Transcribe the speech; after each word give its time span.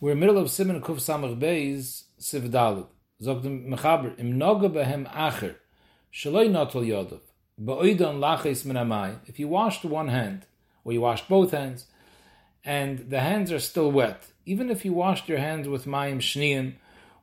We're 0.00 0.12
in 0.12 0.18
middle 0.18 0.38
of 0.38 0.50
Simon 0.50 0.82
Kuf 0.82 0.96
Samach 0.96 1.38
Beis 1.38 2.02
Siv 2.18 2.50
Dalid. 2.50 2.88
Zog 3.22 3.44
the 3.44 3.48
Mechaber, 3.48 4.18
Im 4.18 4.32
Noga 4.40 4.68
Behem 4.68 5.08
Acher, 5.12 5.54
Shaloi 6.12 6.50
Notol 6.50 6.82
Yodov, 6.82 7.20
Ba'oidon 7.62 8.18
Laches 8.18 8.64
Min 8.64 8.76
Amai. 8.76 9.18
If 9.26 9.38
you 9.38 9.46
washed 9.46 9.84
one 9.84 10.08
hand, 10.08 10.46
or 10.82 10.92
you 10.92 11.00
washed 11.00 11.28
both 11.28 11.52
hands, 11.52 11.86
and 12.64 13.08
the 13.08 13.20
hands 13.20 13.52
are 13.52 13.60
still 13.60 13.92
wet, 13.92 14.32
even 14.44 14.68
if 14.68 14.84
you 14.84 14.92
washed 14.92 15.28
your 15.28 15.38
hands 15.38 15.68
with 15.68 15.86
Mayim 15.86 16.18
Shniim, 16.18 16.74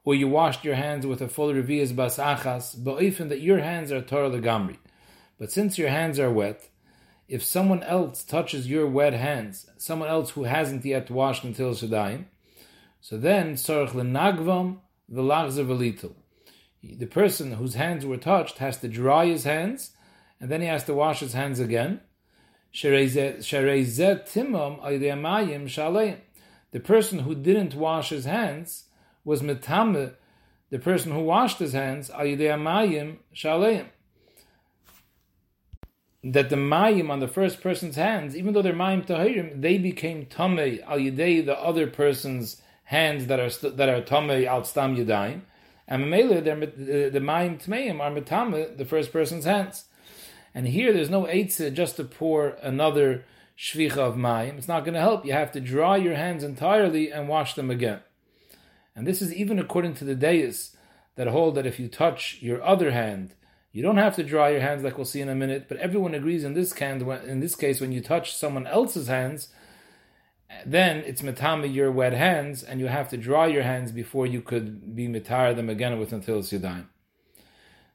or 0.05 0.15
you 0.15 0.29
washed 0.29 0.63
your 0.63 0.75
hands 0.75 1.05
with 1.05 1.21
a 1.21 1.27
full 1.27 1.53
Revias 1.53 1.93
Bas 1.93 2.17
Achas, 2.17 2.77
Ba'oifen 2.77 3.27
that 3.27 3.41
your 3.41 3.59
hands 3.59 3.91
are 3.91 4.01
Torah 4.01 4.29
Legamri. 4.29 4.77
But 5.37 5.51
since 5.51 5.77
your 5.77 5.89
hands 5.89 6.19
are 6.19 6.31
wet, 6.31 6.69
if 7.27 7.43
someone 7.43 7.83
else 7.83 8.23
touches 8.23 8.69
your 8.69 8.87
wet 8.87 9.13
hands, 9.13 9.69
someone 9.77 10.07
else 10.07 10.31
who 10.31 10.43
hasn't 10.45 10.85
yet 10.85 11.11
washed 11.11 11.43
until 11.43 11.75
Shadayim, 11.75 12.27
so 13.01 13.17
then, 13.17 13.55
Sorach 13.55 13.89
lenagvam 13.89 14.77
v'lachzer 15.11 15.65
v'litul. 15.65 16.13
The 16.83 17.07
person 17.07 17.53
whose 17.53 17.73
hands 17.73 18.05
were 18.05 18.17
touched 18.17 18.59
has 18.59 18.77
to 18.77 18.87
dry 18.87 19.25
his 19.25 19.43
hands, 19.43 19.89
and 20.39 20.51
then 20.51 20.61
he 20.61 20.67
has 20.67 20.83
to 20.83 20.93
wash 20.93 21.19
his 21.19 21.33
hands 21.33 21.59
again. 21.59 22.01
The 22.73 23.43
person 26.83 27.19
who 27.19 27.35
didn't 27.35 27.75
wash 27.75 28.09
his 28.09 28.25
hands 28.25 28.85
was 29.25 29.41
metame, 29.41 30.13
the 30.69 30.79
person 30.79 31.11
who 31.11 31.21
washed 31.21 31.57
his 31.57 31.73
hands, 31.73 32.07
that 32.07 32.23
the 36.49 36.55
mayim 36.55 37.09
on 37.09 37.19
the 37.19 37.27
first 37.27 37.61
person's 37.61 37.95
hands, 37.95 38.37
even 38.37 38.53
though 38.53 38.61
they're 38.61 38.73
mayim 38.73 39.03
tahirim, 39.05 39.59
they 39.59 39.79
became 39.79 40.27
tame 40.27 40.79
al 40.87 40.99
yidei 40.99 41.43
the 41.43 41.59
other 41.59 41.87
person's 41.87 42.61
hands 42.91 43.27
that 43.27 43.39
are 43.39 43.69
that 43.69 43.87
are 43.87 44.01
tamei 44.01 44.45
al 44.45 44.65
stam 44.65 44.97
yadayim, 44.97 45.41
and 45.87 46.03
uh, 46.13 46.41
the 46.41 47.09
the 47.13 47.19
mayim 47.19 47.53
tmeim 47.63 48.01
are 48.01 48.11
metame 48.11 48.77
the 48.77 48.85
first 48.85 49.13
person's 49.13 49.45
hands. 49.45 49.85
And 50.53 50.67
here 50.67 50.91
there's 50.91 51.09
no 51.09 51.23
eitzah 51.23 51.73
just 51.73 51.95
to 51.95 52.03
pour 52.03 52.49
another 52.61 53.23
shvicha 53.57 53.97
of 53.97 54.15
mayim. 54.15 54.57
It's 54.57 54.67
not 54.67 54.83
going 54.83 54.95
to 54.95 54.99
help. 54.99 55.25
You 55.25 55.31
have 55.31 55.53
to 55.53 55.61
dry 55.61 55.95
your 55.95 56.15
hands 56.15 56.43
entirely 56.43 57.09
and 57.09 57.29
wash 57.29 57.53
them 57.53 57.71
again. 57.71 58.01
And 58.93 59.07
this 59.07 59.21
is 59.21 59.33
even 59.33 59.57
according 59.57 59.93
to 59.95 60.03
the 60.03 60.15
deis 60.15 60.75
that 61.15 61.27
hold 61.27 61.55
that 61.55 61.65
if 61.65 61.79
you 61.79 61.87
touch 61.87 62.39
your 62.41 62.61
other 62.61 62.91
hand, 62.91 63.35
you 63.71 63.81
don't 63.81 64.03
have 64.05 64.17
to 64.17 64.23
dry 64.23 64.49
your 64.49 64.59
hands 64.59 64.83
like 64.83 64.97
we'll 64.97 65.05
see 65.05 65.21
in 65.21 65.29
a 65.29 65.35
minute. 65.35 65.67
But 65.69 65.77
everyone 65.77 66.13
agrees 66.13 66.43
in 66.43 66.55
this 66.55 66.73
can, 66.73 67.01
in 67.25 67.39
this 67.39 67.55
case, 67.55 67.79
when 67.79 67.93
you 67.93 68.01
touch 68.01 68.35
someone 68.35 68.67
else's 68.67 69.07
hands, 69.07 69.47
then 70.65 70.97
it's 71.05 71.21
metame 71.21 71.73
your 71.73 71.91
wet 71.91 72.13
hands, 72.13 72.63
and 72.63 72.79
you 72.79 72.87
have 72.87 73.09
to 73.09 73.17
dry 73.17 73.47
your 73.47 73.63
hands 73.63 73.91
before 73.91 74.25
you 74.25 74.41
could 74.41 74.95
be 74.95 75.07
metar 75.07 75.55
them 75.55 75.69
again 75.69 75.99
with 75.99 76.11
until 76.13 76.39
yadayim. 76.39 76.85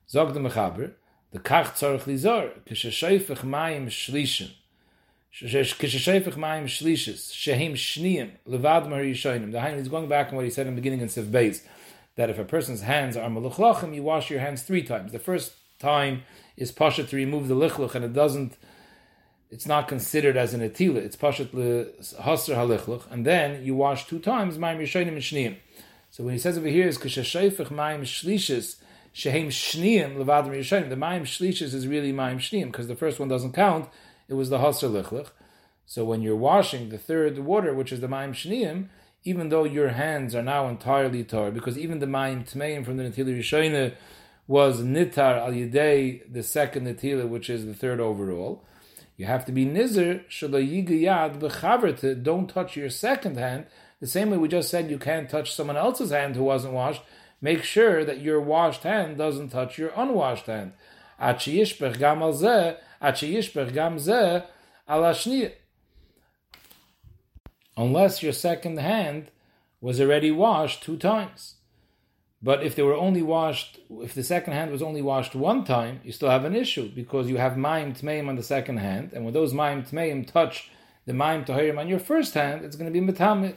Zog 0.09 0.35
the 0.35 0.41
mechaber, 0.41 0.93
the 1.33 1.39
kach 1.39 1.73
tzarich 1.75 2.03
lizor, 2.03 2.53
kishashayfich 2.67 3.39
mayim 3.39 3.87
shlishim, 3.87 4.51
kishashayfich 5.33 6.35
mayim 6.35 6.65
shlishis, 6.65 7.33
shehim 7.33 7.73
shniyim, 7.73 8.31
levad 8.49 8.89
mar 8.89 9.01
yishoinim. 9.01 9.53
The 9.53 9.59
Hainu 9.59 9.79
is 9.79 9.89
going 9.89 10.09
back 10.09 10.29
on 10.29 10.37
what 10.37 10.45
he 10.45 10.51
said 10.51 10.67
in 10.67 10.75
the 10.75 10.81
beginning 10.81 11.01
in 11.01 11.09
Sif 11.09 11.27
Beis, 11.27 11.63
that 12.17 12.31
if 12.31 12.39
a 12.39 12.45
person's 12.45 12.83
hands 12.83 13.17
are 13.17 13.29
meluchlachim, 13.29 13.95
you 13.95 14.03
wash 14.03 14.31
your 14.31 14.41
hands 14.41 14.63
three 14.63 14.83
times. 14.83 15.13
The 15.13 15.19
first 15.19 15.55
time 15.79 16.23
is 16.57 16.73
pasha 16.73 17.05
to 17.05 17.17
remove 17.17 17.49
the 17.49 17.55
lichluch, 17.55 17.95
and 17.95 18.05
it 18.05 18.13
doesn't 18.13 18.57
it's 19.51 19.67
not 19.67 19.89
considered 19.89 20.37
as 20.37 20.55
an 20.55 20.61
etila. 20.61 20.97
It's 20.97 21.17
pashat 21.17 21.51
hasr 21.51 22.55
halichluch, 22.55 23.11
and 23.11 23.25
then 23.25 23.63
you 23.65 23.75
wash 23.75 24.07
two 24.07 24.19
times 24.19 24.59
ma'im 24.59 24.81
yishonim 24.81 25.17
and. 25.17 25.57
So 26.11 26.25
when 26.25 26.33
he 26.33 26.39
says 26.39 26.59
over 26.59 26.69
here 26.69 26.89
is 26.89 26.99
kishashayfich 26.99 27.69
ma'im 27.69 28.01
shlishis 28.03 28.77
shehem 29.13 29.49
shniim 29.49 30.17
levadim 30.17 30.49
yishonim. 30.49 30.89
The 30.89 30.97
ma'im 30.97 31.23
shlishis 31.23 31.75
is 31.75 31.87
really 31.87 32.13
ma'im 32.13 32.37
shniim 32.37 32.67
because 32.67 32.89
the 32.89 32.97
first 32.97 33.21
one 33.21 33.29
doesn't 33.29 33.53
count. 33.53 33.89
It 34.29 34.35
was 34.35 34.51
the 34.51 34.59
hasr 34.59 34.91
lichluch. 34.91 35.29
So 35.87 36.05
when 36.05 36.23
you're 36.23 36.35
washing 36.35 36.89
the 36.89 36.99
third 36.99 37.39
water, 37.39 37.73
which 37.73 37.93
is 37.93 38.01
the 38.01 38.09
ma'im 38.09 38.31
shniim, 38.31 38.89
even 39.23 39.49
though 39.49 39.65
your 39.65 39.91
hands 39.91 40.35
are 40.35 40.43
now 40.43 40.69
entirely 40.69 41.23
tar, 41.23 41.53
because 41.53 41.79
even 41.79 42.01
the 42.01 42.07
ma'im 42.07 42.49
tmeim 42.51 42.85
from 42.85 42.97
the 42.97 43.05
netila 43.05 43.39
yishonim 43.39 43.95
was 44.49 44.81
nitar 44.81 45.39
al 45.39 45.53
yidei, 45.53 46.23
the 46.33 46.43
second 46.43 46.87
netila, 46.87 47.29
which 47.29 47.49
is 47.49 47.65
the 47.67 47.75
third 47.75 48.01
overall. 48.01 48.65
You 49.17 49.25
have 49.27 49.47
to 49.47 49.53
be 49.53 49.65
nizer 49.65 50.27
shalayigiyad 50.29 51.39
b'chaver 51.39 52.23
don't 52.23 52.49
touch 52.49 52.77
your 52.77 52.91
second 52.91 53.39
hand. 53.39 53.67
The 54.01 54.07
same 54.07 54.31
way 54.31 54.37
we 54.37 54.49
just 54.49 54.71
said 54.71 54.91
you 54.91 54.99
can't 54.99 55.31
touch 55.31 55.55
someone 55.55 55.77
else's 55.77 56.11
hand 56.11 56.37
who 56.37 56.45
wasn't 56.45 56.75
washed. 56.75 57.03
Make 57.41 57.63
sure 57.63 58.05
that 58.05 58.21
your 58.21 58.41
washed 58.41 58.83
hand 58.83 59.17
doesn't 59.17 59.49
touch 59.49 59.79
your 59.79 59.91
unwashed 59.97 60.47
hand. 60.47 60.73
Unless 67.79 68.23
your 68.23 68.33
second 68.33 68.79
hand 68.79 69.31
was 69.81 70.01
already 70.01 70.31
washed 70.31 70.83
two 70.83 70.97
times. 70.97 71.55
But 72.47 72.63
if 72.63 72.77
they 72.77 72.85
were 72.85 72.95
only 72.95 73.23
washed, 73.23 73.81
if 73.91 74.15
the 74.15 74.23
second 74.23 74.53
hand 74.53 74.71
was 74.71 74.81
only 74.81 75.03
washed 75.03 75.35
one 75.35 75.65
time, 75.65 76.01
you 76.05 76.13
still 76.13 76.31
have 76.31 76.45
an 76.45 76.55
issue 76.55 76.89
because 76.89 77.29
you 77.29 77.39
have 77.39 77.59
Maim 77.59 77.93
Tmeim 77.93 78.29
on 78.29 78.37
the 78.37 78.43
second 78.45 78.77
hand, 78.77 79.11
and 79.13 79.25
when 79.25 79.35
those 79.35 79.53
Maim 79.53 79.83
Tmeim 79.83 80.25
touch 80.25 80.71
the 81.07 81.13
Maim 81.13 81.45
Tahirim 81.45 81.77
on 81.77 81.89
your 81.89 81.99
first 81.99 82.35
hand, 82.35 82.65
it's 82.65 82.77
going 82.77 82.93
to 82.93 83.01
be 83.01 83.05
Metamit. 83.05 83.57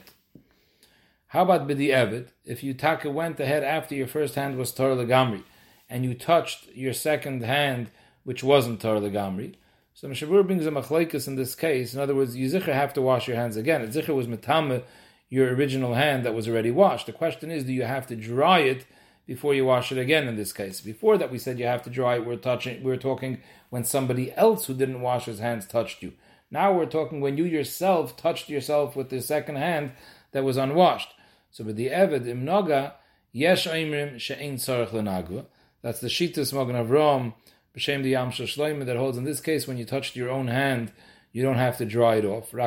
How 1.28 1.42
about 1.42 1.68
Bidi 1.68 1.90
Evid? 1.90 2.30
If 2.44 2.64
you 2.64 2.74
taka 2.74 3.12
went 3.12 3.38
ahead 3.38 3.62
after 3.62 3.94
your 3.94 4.08
first 4.08 4.34
hand 4.34 4.56
was 4.56 4.72
Torah 4.72 4.96
Legamri, 4.96 5.44
and 5.88 6.04
you 6.04 6.14
touched 6.14 6.66
your 6.74 6.92
second 6.92 7.44
hand, 7.44 7.92
which 8.24 8.42
wasn't 8.42 8.80
Torah 8.80 9.00
Legamri, 9.00 9.54
so 9.94 10.08
Mishabur 10.08 10.44
brings 10.44 10.66
a 10.66 10.72
machlekes 10.72 11.28
in 11.28 11.36
this 11.36 11.54
case. 11.54 11.94
In 11.94 12.00
other 12.00 12.16
words, 12.16 12.34
you 12.34 12.50
zikr 12.50 12.72
have 12.72 12.92
to 12.94 13.02
wash 13.02 13.28
your 13.28 13.36
hands 13.36 13.56
again. 13.56 13.86
Zikr 13.86 14.16
was 14.16 14.26
metame 14.26 14.82
your 15.30 15.54
original 15.54 15.94
hand 15.94 16.26
that 16.26 16.34
was 16.34 16.48
already 16.48 16.72
washed. 16.72 17.06
The 17.06 17.12
question 17.12 17.50
is, 17.50 17.64
do 17.64 17.72
you 17.72 17.84
have 17.84 18.06
to 18.08 18.16
dry 18.16 18.58
it 18.58 18.84
before 19.26 19.54
you 19.54 19.64
wash 19.64 19.92
it 19.92 19.98
again? 19.98 20.28
In 20.28 20.36
this 20.36 20.52
case, 20.52 20.80
before 20.80 21.16
that 21.16 21.30
we 21.30 21.38
said 21.38 21.58
you 21.58 21.66
have 21.66 21.82
to 21.84 21.90
dry 21.90 22.16
it. 22.16 22.26
We're 22.26 22.36
touching. 22.36 22.82
We're 22.82 22.96
talking 22.96 23.40
when 23.70 23.84
somebody 23.84 24.32
else 24.32 24.66
who 24.66 24.74
didn't 24.74 25.00
wash 25.00 25.26
his 25.26 25.38
hands 25.38 25.66
touched 25.66 26.02
you. 26.02 26.12
Now 26.50 26.72
we're 26.72 26.86
talking 26.86 27.20
when 27.20 27.38
you 27.38 27.44
yourself 27.44 28.16
touched 28.16 28.48
yourself 28.48 28.96
with 28.96 29.08
the 29.08 29.22
second 29.22 29.56
hand 29.56 29.92
that 30.32 30.44
was 30.44 30.56
unwashed. 30.56 31.14
So 31.52 31.62
with 31.64 31.76
the 31.76 31.88
Eved 31.88 32.24
imnoga 32.24 32.94
yesh 33.32 33.68
oimrim 33.68 34.18
she'ein 34.18 34.56
tzarich 34.56 34.90
lenagua. 34.90 35.46
That's 35.82 36.00
the 36.00 36.08
Shitas 36.08 36.52
Magen 36.52 36.74
Avram, 36.74 37.34
b'shem 37.76 38.02
the 38.02 38.10
Yam 38.10 38.30
Shloimeh 38.32 38.84
that 38.84 38.96
holds 38.96 39.16
in 39.16 39.24
this 39.24 39.40
case 39.40 39.68
when 39.68 39.78
you 39.78 39.84
touched 39.84 40.16
your 40.16 40.28
own 40.28 40.48
hand 40.48 40.92
you 41.32 41.42
don't 41.42 41.56
have 41.56 41.78
to 41.78 41.84
dry 41.84 42.16
it 42.16 42.24
off. 42.24 42.52
You 42.52 42.60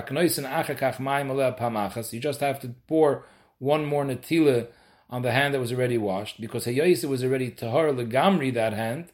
just 2.20 2.40
have 2.40 2.60
to 2.62 2.76
pour 2.88 3.26
one 3.60 3.86
more 3.86 4.06
natila 4.06 4.68
on 5.10 5.22
the 5.22 5.32
hand 5.32 5.54
that 5.54 5.60
was 5.60 5.72
already 5.72 5.98
washed, 5.98 6.42
because 6.42 6.66
Hayayisa 6.66 7.08
was 7.08 7.24
already 7.24 7.52
tahar 7.52 7.90
legamri 7.90 8.54
that 8.54 8.74
hand, 8.74 9.12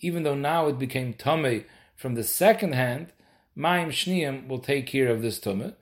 even 0.00 0.22
though 0.22 0.34
now 0.34 0.66
it 0.68 0.78
became 0.78 1.14
tame 1.14 1.64
from 1.96 2.14
the 2.14 2.24
second 2.24 2.74
hand, 2.74 3.12
Maim 3.54 3.90
Shniim 3.90 4.48
will 4.48 4.58
take 4.58 4.86
care 4.86 5.08
of 5.08 5.22
this 5.22 5.38
tumah. 5.38 5.74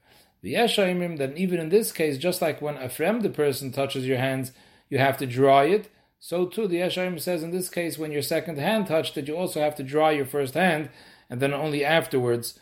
The 0.42 0.54
Yeshaimim, 0.54 1.18
then 1.18 1.36
even 1.36 1.58
in 1.60 1.68
this 1.68 1.92
case, 1.92 2.18
just 2.18 2.40
like 2.42 2.60
when 2.62 2.76
a 2.76 2.88
the 2.88 3.30
person 3.30 3.72
touches 3.72 4.06
your 4.06 4.18
hands, 4.18 4.52
you 4.88 4.98
have 4.98 5.18
to 5.18 5.26
dry 5.26 5.64
it. 5.64 5.88
So 6.20 6.46
too, 6.46 6.66
the 6.66 6.78
Yeshaim 6.78 7.20
says 7.20 7.42
in 7.42 7.50
this 7.50 7.68
case, 7.68 7.98
when 7.98 8.12
your 8.12 8.22
second 8.22 8.58
hand 8.58 8.86
touched 8.86 9.16
it, 9.16 9.28
you 9.28 9.36
also 9.36 9.60
have 9.60 9.76
to 9.76 9.82
dry 9.82 10.10
your 10.12 10.26
first 10.26 10.54
hand, 10.54 10.90
and 11.30 11.40
then 11.40 11.52
only 11.52 11.84
afterwards 11.84 12.58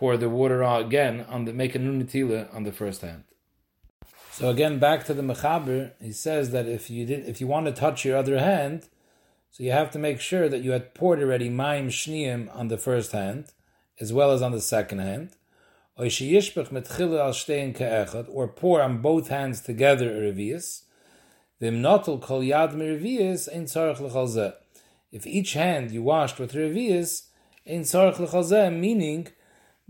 pour 0.00 0.16
the 0.16 0.30
water 0.30 0.64
out 0.64 0.86
again 0.86 1.26
on 1.28 1.44
the 1.44 1.52
make 1.52 1.74
a 1.74 1.78
nunatila 1.78 2.52
on 2.54 2.62
the 2.62 2.72
first 2.72 3.02
hand. 3.02 3.22
So 4.32 4.48
again, 4.48 4.78
back 4.78 5.04
to 5.04 5.12
the 5.12 5.20
mechaber, 5.20 5.92
he 6.00 6.12
says 6.12 6.52
that 6.52 6.66
if 6.66 6.88
you 6.88 7.04
did, 7.04 7.28
if 7.28 7.38
you 7.38 7.46
want 7.46 7.66
to 7.66 7.72
touch 7.72 8.06
your 8.06 8.16
other 8.16 8.38
hand, 8.38 8.88
so 9.50 9.62
you 9.62 9.72
have 9.72 9.90
to 9.90 9.98
make 9.98 10.18
sure 10.18 10.48
that 10.48 10.62
you 10.62 10.70
had 10.70 10.94
poured 10.94 11.20
already 11.20 11.50
maim 11.50 11.90
shniim 11.90 12.48
on 12.56 12.68
the 12.68 12.78
first 12.78 13.12
hand, 13.12 13.52
as 14.00 14.10
well 14.10 14.30
as 14.30 14.40
on 14.40 14.52
the 14.52 14.62
second 14.62 15.00
hand, 15.00 15.36
or 15.98 16.08
pour 18.48 18.80
on 18.80 19.02
both 19.02 19.28
hands 19.28 19.60
together 19.60 20.08
a 20.16 20.32
revius. 20.32 20.84
If 25.12 25.26
each 25.26 25.52
hand 25.52 25.90
you 25.90 26.02
washed 26.02 26.38
with 26.38 26.54
revius, 26.54 27.26
meaning 28.80 29.28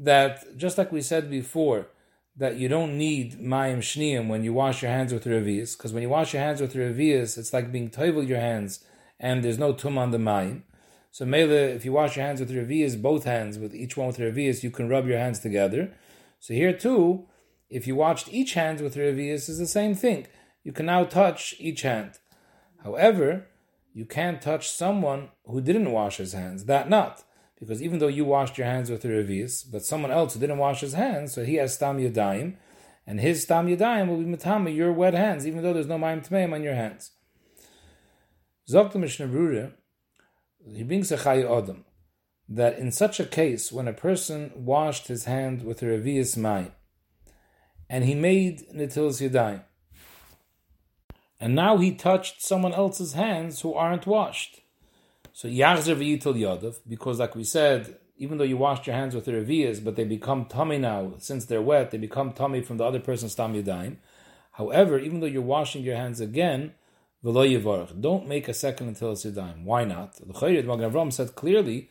that 0.01 0.57
just 0.57 0.79
like 0.79 0.91
we 0.91 1.03
said 1.03 1.31
before, 1.31 1.89
that 2.37 2.57
you 2.57 2.69
don't 2.69 2.97
need 2.97 3.39
mayim 3.39 3.79
shniyim 3.79 4.29
when 4.29 4.43
you 4.43 4.53
wash 4.55 4.83
your 4.83 4.91
hands 4.91 5.13
with 5.13 5.25
revius, 5.25 5.77
because 5.77 5.93
when 5.93 6.03
you 6.03 6.09
wash 6.09 6.33
your 6.33 6.43
hands 6.43 6.61
with 6.61 6.75
revius, 6.75 7.37
it's 7.37 7.53
like 7.53 7.71
being 7.71 7.91
toivel 7.91 8.27
your 8.27 8.41
hands, 8.41 8.83
and 9.19 9.45
there's 9.45 9.59
no 9.59 9.73
tum 9.75 9.99
on 9.99 10.11
the 10.11 10.19
mayim. 10.19 10.63
So 11.11 11.27
mele, 11.27 11.51
if 11.51 11.85
you 11.85 11.93
wash 11.93 12.17
your 12.17 12.25
hands 12.25 12.41
with 12.41 12.51
revius, 12.51 13.01
both 13.01 13.25
hands 13.25 13.59
with 13.59 13.75
each 13.75 13.97
one 13.97 14.07
with 14.07 14.19
revius, 14.19 14.63
you 14.63 14.71
can 14.71 14.89
rub 14.89 15.07
your 15.07 15.19
hands 15.19 15.41
together. 15.41 15.93
So 16.39 16.55
here 16.55 16.73
too, 16.73 17.27
if 17.69 17.87
you 17.87 17.95
washed 17.95 18.33
each 18.33 18.55
hand 18.55 18.81
with 18.81 18.97
revius, 18.97 19.49
is 19.49 19.59
the 19.59 19.67
same 19.67 19.95
thing. 19.95 20.27
You 20.65 20.73
can 20.73 20.87
now 20.87 21.05
touch 21.05 21.55
each 21.59 21.83
hand. 21.83 22.13
However, 22.83 23.49
you 23.93 24.07
can't 24.07 24.41
touch 24.41 24.71
someone 24.71 25.29
who 25.45 25.61
didn't 25.61 25.93
wash 25.93 26.17
his 26.17 26.33
hands. 26.33 26.65
That 26.65 26.89
not. 26.89 27.23
Because 27.61 27.83
even 27.83 27.99
though 27.99 28.09
you 28.09 28.25
washed 28.25 28.57
your 28.57 28.67
hands 28.67 28.91
with 28.91 29.03
the 29.03 29.09
revius, 29.09 29.71
but 29.71 29.85
someone 29.85 30.11
else 30.11 30.33
who 30.33 30.41
didn't 30.41 30.59
wash 30.59 30.81
his 30.81 30.95
hands, 30.95 31.35
so 31.35 31.45
he 31.45 31.57
has 31.57 31.75
stam 31.75 31.99
yadayim, 31.99 32.57
and 33.07 33.21
his 33.21 33.43
stam 33.43 33.67
yadayim 33.67 34.09
will 34.09 34.17
be 34.17 34.25
matama 34.25 34.75
your 34.75 34.93
wet 34.93 35.13
hands, 35.13 35.47
even 35.47 35.63
though 35.63 35.75
there's 35.75 35.87
no 35.87 35.99
mayim 35.99 36.27
tmeim 36.27 36.55
on 36.55 36.63
your 36.63 36.75
hands. 36.75 37.13
Zok 38.69 38.95
Mishnah 38.95 39.29
Brura, 39.29 39.73
he 40.75 40.83
brings 40.83 41.13
a 41.13 41.19
chay 41.19 41.43
odom, 41.43 41.85
that 42.49 42.79
in 42.79 42.91
such 42.91 43.21
a 43.21 43.27
case, 43.27 43.71
when 43.71 43.87
a 43.87 43.93
person 43.93 44.53
washed 44.55 45.09
his 45.09 45.25
hand 45.27 45.63
with 45.63 45.83
a 45.83 45.87
revius 45.87 46.39
mayim, 46.39 46.71
and 47.91 48.05
he 48.05 48.15
made 48.15 48.63
netilas 48.75 49.21
yadayim, 49.21 49.65
and 51.39 51.55
now 51.55 51.77
he 51.77 51.93
touched 51.93 52.41
someone 52.43 52.73
else's 52.73 53.13
hands 53.13 53.61
who 53.61 53.75
aren't 53.75 54.07
washed. 54.07 54.60
So 55.41 55.49
yachzer 55.49 55.97
v'yitil 55.97 56.37
yadav, 56.37 56.81
because 56.87 57.19
like 57.19 57.35
we 57.35 57.45
said, 57.45 57.97
even 58.19 58.37
though 58.37 58.45
you 58.45 58.59
washed 58.59 58.87
your 58.87 58.95
hands 58.95 59.15
with 59.15 59.25
the 59.25 59.33
revias, 59.33 59.83
but 59.83 59.97
they 59.97 60.05
become 60.05 60.45
tummy 60.45 60.77
now, 60.77 61.15
since 61.17 61.47
they're 61.47 61.63
wet, 61.63 61.91
they 61.91 61.97
become 61.97 62.33
tummy 62.33 62.61
from 62.61 62.77
the 62.77 62.85
other 62.85 63.01
person's 63.01 63.35
tam 63.35 63.55
yadayim. 63.55 63.97
However, 64.53 64.99
even 64.99 65.21
though 65.21 65.27
you're 65.27 65.41
washing 65.41 65.83
your 65.83 65.97
hands 65.97 66.21
again, 66.21 66.75
v'lo 67.25 67.49
yivarach, 67.49 67.99
don't 68.03 68.29
make 68.29 68.49
a 68.49 68.53
second 68.53 68.89
until 68.89 69.13
it's 69.13 69.25
yadayim. 69.25 69.65
Why 69.65 69.85
not? 69.85 70.17
The 70.17 70.27
Chayrid 70.27 70.67
Magen 70.67 70.93
Avram 70.93 71.11
said 71.11 71.35
clearly 71.35 71.89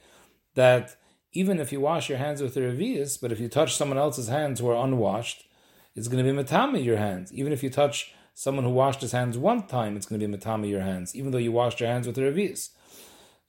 that 0.53 0.95
even 1.33 1.59
if 1.59 1.71
you 1.71 1.81
wash 1.81 2.07
your 2.07 2.19
hands 2.19 2.43
with 2.43 2.53
the 2.53 2.61
revias, 2.61 3.19
but 3.19 3.31
if 3.31 3.39
you 3.39 3.49
touch 3.49 3.75
someone 3.75 3.97
else's 3.97 4.27
hands 4.27 4.59
who 4.59 4.69
are 4.69 4.85
unwashed, 4.85 5.47
it's 5.95 6.07
going 6.07 6.23
to 6.23 6.31
be 6.31 6.37
matami 6.37 6.85
your 6.85 6.97
hands. 6.97 7.33
Even 7.33 7.51
if 7.51 7.63
you 7.63 7.71
touch 7.71 8.13
someone 8.35 8.63
who 8.63 8.69
washed 8.69 9.01
his 9.01 9.11
hands 9.11 9.39
one 9.39 9.65
time, 9.65 9.97
it's 9.97 10.05
going 10.05 10.21
to 10.21 10.27
be 10.27 10.37
matami 10.37 10.69
your 10.69 10.81
hands, 10.81 11.15
even 11.15 11.31
though 11.31 11.39
you 11.39 11.51
washed 11.51 11.79
your 11.79 11.89
hands 11.89 12.05
with 12.05 12.15
the 12.15 12.21
revias. 12.21 12.69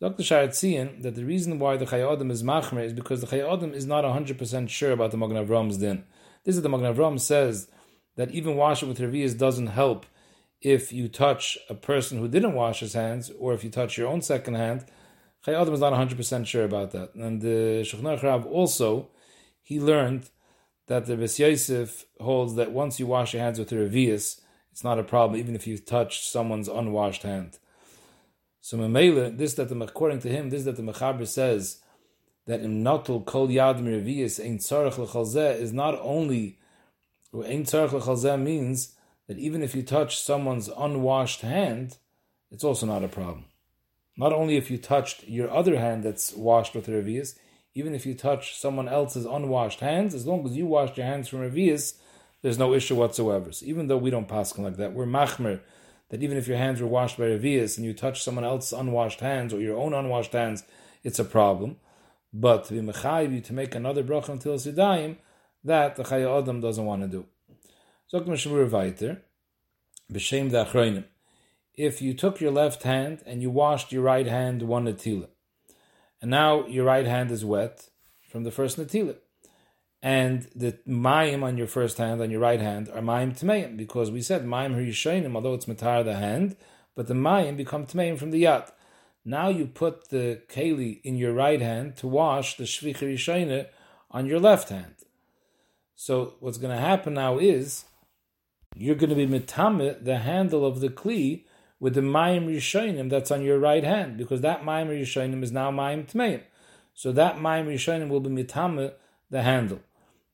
Dr. 0.00 0.22
Shaar 0.22 0.48
HaTziyun 0.48 1.02
that 1.02 1.14
the 1.14 1.26
reason 1.26 1.58
why 1.58 1.76
the 1.76 1.84
Chayyim 1.84 2.30
is 2.30 2.42
machmer 2.42 2.82
is 2.82 2.94
because 2.94 3.20
the 3.20 3.26
Chayyim 3.26 3.74
is 3.74 3.84
not 3.84 4.02
100% 4.02 4.70
sure 4.70 4.92
about 4.92 5.10
the 5.10 5.18
Magen 5.18 5.36
Avram's 5.36 5.76
din. 5.76 6.04
This 6.44 6.56
is 6.56 6.62
the 6.62 6.70
Magen 6.70 6.94
Avram 6.94 7.20
says 7.20 7.68
that 8.16 8.30
even 8.30 8.56
washing 8.56 8.88
with 8.88 8.98
revias 8.98 9.36
doesn't 9.36 9.66
help 9.66 10.06
if 10.62 10.90
you 10.90 11.06
touch 11.06 11.58
a 11.68 11.74
person 11.74 12.18
who 12.18 12.28
didn't 12.28 12.54
wash 12.54 12.80
his 12.80 12.94
hands, 12.94 13.30
or 13.38 13.52
if 13.52 13.62
you 13.62 13.68
touch 13.68 13.98
your 13.98 14.08
own 14.08 14.22
second 14.22 14.54
hand. 14.54 14.86
Chayyim 15.46 15.70
is 15.70 15.80
not 15.80 15.92
100% 15.92 16.46
sure 16.46 16.64
about 16.64 16.92
that. 16.92 17.14
And 17.14 17.42
the 17.42 17.82
Shulchan 17.84 18.22
Rav 18.22 18.46
also, 18.46 19.10
he 19.62 19.78
learned 19.78 20.30
that 20.86 21.04
the 21.04 21.16
Bes 21.16 21.38
Yosef 21.38 22.06
holds 22.18 22.54
that 22.54 22.72
once 22.72 22.98
you 22.98 23.06
wash 23.06 23.34
your 23.34 23.42
hands 23.42 23.58
with 23.58 23.70
revias, 23.70 24.40
it's 24.72 24.82
not 24.82 24.98
a 24.98 25.04
problem, 25.04 25.38
even 25.38 25.54
if 25.54 25.66
you 25.66 25.76
touch 25.76 26.26
someone's 26.26 26.68
unwashed 26.68 27.22
hand. 27.22 27.58
So 28.60 28.76
Mamela, 28.76 29.36
this 29.36 29.54
that 29.54 29.68
the 29.68 29.80
according 29.80 30.20
to 30.20 30.28
him, 30.28 30.50
this 30.50 30.64
that 30.64 30.76
the 30.76 30.82
Mechaber 30.82 31.26
says 31.26 31.80
that 32.46 32.60
in 32.60 32.82
Natul 32.82 33.22
Kol 33.22 33.48
Yad 33.48 33.80
Miravias 33.80 34.44
Ein 34.44 34.58
Tzarech 34.58 34.94
Lechalzeh 34.94 35.58
is 35.58 35.72
not 35.72 35.98
only 36.00 36.58
Ein 37.32 37.64
Tzarech 37.64 37.90
Lechalzeh 37.90 38.40
means 38.40 38.94
that 39.28 39.38
even 39.38 39.62
if 39.62 39.74
you 39.74 39.82
touch 39.82 40.18
someone's 40.18 40.68
unwashed 40.68 41.40
hand, 41.40 41.96
it's 42.50 42.64
also 42.64 42.84
not 42.84 43.04
a 43.04 43.08
problem. 43.08 43.46
Not 44.16 44.32
only 44.32 44.56
if 44.56 44.70
you 44.70 44.76
touched 44.76 45.26
your 45.28 45.50
other 45.50 45.78
hand 45.78 46.02
that's 46.02 46.34
washed 46.34 46.74
with 46.74 46.88
Revias, 46.88 47.38
even 47.74 47.94
if 47.94 48.04
you 48.04 48.14
touch 48.14 48.58
someone 48.58 48.88
else's 48.88 49.24
unwashed 49.24 49.80
hands, 49.80 50.14
as 50.14 50.26
long 50.26 50.44
as 50.44 50.56
you 50.56 50.66
washed 50.66 50.96
your 50.96 51.06
hands 51.06 51.28
from 51.28 51.38
Revias, 51.38 51.94
there's 52.42 52.58
no 52.58 52.74
issue 52.74 52.96
whatsoever. 52.96 53.52
So 53.52 53.64
even 53.66 53.86
though 53.86 53.96
we 53.96 54.10
don't 54.10 54.28
pass 54.28 54.58
like 54.58 54.76
that, 54.76 54.92
we're 54.92 55.06
machmer 55.06 55.60
that 56.10 56.22
even 56.22 56.36
if 56.36 56.46
your 56.46 56.58
hands 56.58 56.80
were 56.80 56.88
washed 56.88 57.16
by 57.16 57.24
Revias 57.24 57.76
and 57.76 57.86
you 57.86 57.94
touch 57.94 58.22
someone 58.22 58.44
else's 58.44 58.72
unwashed 58.72 59.20
hands 59.20 59.54
or 59.54 59.60
your 59.60 59.78
own 59.78 59.94
unwashed 59.94 60.32
hands, 60.32 60.64
it's 61.02 61.18
a 61.18 61.24
problem. 61.24 61.76
But 62.32 62.66
to 62.66 62.74
be 62.74 63.34
you 63.34 63.40
to 63.40 63.52
make 63.52 63.74
another 63.74 64.04
bracha 64.04 64.28
until 64.30 64.54
sidayim, 64.54 65.16
that 65.64 65.96
the 65.96 66.04
Chaya 66.04 66.40
Adam 66.42 66.60
doesn't 66.60 66.84
want 66.84 67.02
to 67.02 67.08
do. 67.08 67.26
Vayter, 68.12 69.20
B'Shem 70.12 70.50
Da'achroinim. 70.50 71.04
If 71.76 72.02
you 72.02 72.14
took 72.14 72.40
your 72.40 72.50
left 72.50 72.82
hand 72.82 73.22
and 73.26 73.40
you 73.42 73.50
washed 73.50 73.92
your 73.92 74.02
right 74.02 74.26
hand 74.26 74.62
one 74.62 74.86
natila, 74.86 75.28
and 76.20 76.30
now 76.30 76.66
your 76.66 76.84
right 76.84 77.06
hand 77.06 77.30
is 77.30 77.44
wet 77.44 77.88
from 78.28 78.44
the 78.44 78.50
first 78.50 78.78
natila, 78.78 79.16
and 80.02 80.48
the 80.54 80.78
mayim 80.88 81.42
on 81.42 81.58
your 81.58 81.66
first 81.66 81.98
hand, 81.98 82.22
on 82.22 82.30
your 82.30 82.40
right 82.40 82.60
hand, 82.60 82.88
are 82.88 83.02
mayim 83.02 83.38
tmeim, 83.38 83.76
because 83.76 84.10
we 84.10 84.22
said 84.22 84.44
mayim 84.44 84.74
harishonim, 84.74 85.34
although 85.34 85.54
it's 85.54 85.66
matar 85.66 86.04
the 86.04 86.16
hand, 86.16 86.56
but 86.94 87.06
the 87.06 87.14
mayim 87.14 87.56
become 87.56 87.86
tmeim 87.86 88.18
from 88.18 88.30
the 88.30 88.44
yad. 88.44 88.70
Now 89.24 89.48
you 89.48 89.66
put 89.66 90.08
the 90.08 90.40
keli 90.48 91.00
in 91.04 91.16
your 91.16 91.34
right 91.34 91.60
hand 91.60 91.96
to 91.96 92.06
wash 92.06 92.56
the 92.56 92.64
shvich 92.64 92.98
harishonim 92.98 93.66
on 94.10 94.24
your 94.26 94.40
left 94.40 94.70
hand. 94.70 94.94
So 95.94 96.34
what's 96.40 96.56
going 96.56 96.74
to 96.74 96.80
happen 96.80 97.14
now 97.14 97.38
is 97.38 97.84
you're 98.74 98.94
going 98.94 99.10
to 99.10 99.16
be 99.16 99.26
mitame 99.26 100.02
the 100.02 100.18
handle 100.18 100.64
of 100.64 100.80
the 100.80 100.88
kli 100.88 101.44
with 101.78 101.94
the 101.94 102.00
mayim 102.00 102.46
rishonim 102.46 103.10
that's 103.10 103.30
on 103.30 103.42
your 103.42 103.58
right 103.58 103.84
hand, 103.84 104.16
because 104.16 104.40
that 104.40 104.62
mayim 104.62 104.88
rishonim 104.88 105.42
is 105.42 105.52
now 105.52 105.70
mayim 105.70 106.10
tmeim. 106.10 106.42
So 106.94 107.12
that 107.12 107.36
mayim 107.36 107.66
rishonim 107.66 108.08
will 108.08 108.20
be 108.20 108.30
mitame 108.30 108.92
the 109.28 109.42
handle. 109.42 109.80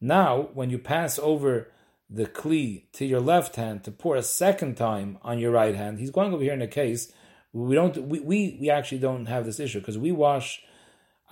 Now, 0.00 0.50
when 0.54 0.70
you 0.70 0.78
pass 0.78 1.18
over 1.18 1.72
the 2.08 2.26
kli 2.26 2.84
to 2.92 3.04
your 3.04 3.20
left 3.20 3.56
hand 3.56 3.82
to 3.84 3.90
pour 3.90 4.16
a 4.16 4.22
second 4.22 4.76
time 4.76 5.18
on 5.22 5.38
your 5.38 5.50
right 5.50 5.74
hand, 5.74 5.98
he's 5.98 6.10
going 6.10 6.32
over 6.32 6.42
here 6.42 6.52
in 6.52 6.62
a 6.62 6.68
case 6.68 7.12
we 7.56 7.74
don't 7.74 7.96
we, 8.06 8.20
we, 8.20 8.58
we 8.60 8.70
actually 8.70 8.98
don't 8.98 9.26
have 9.26 9.46
this 9.46 9.58
issue 9.58 9.80
because 9.80 9.96
we 9.96 10.12
wash 10.12 10.62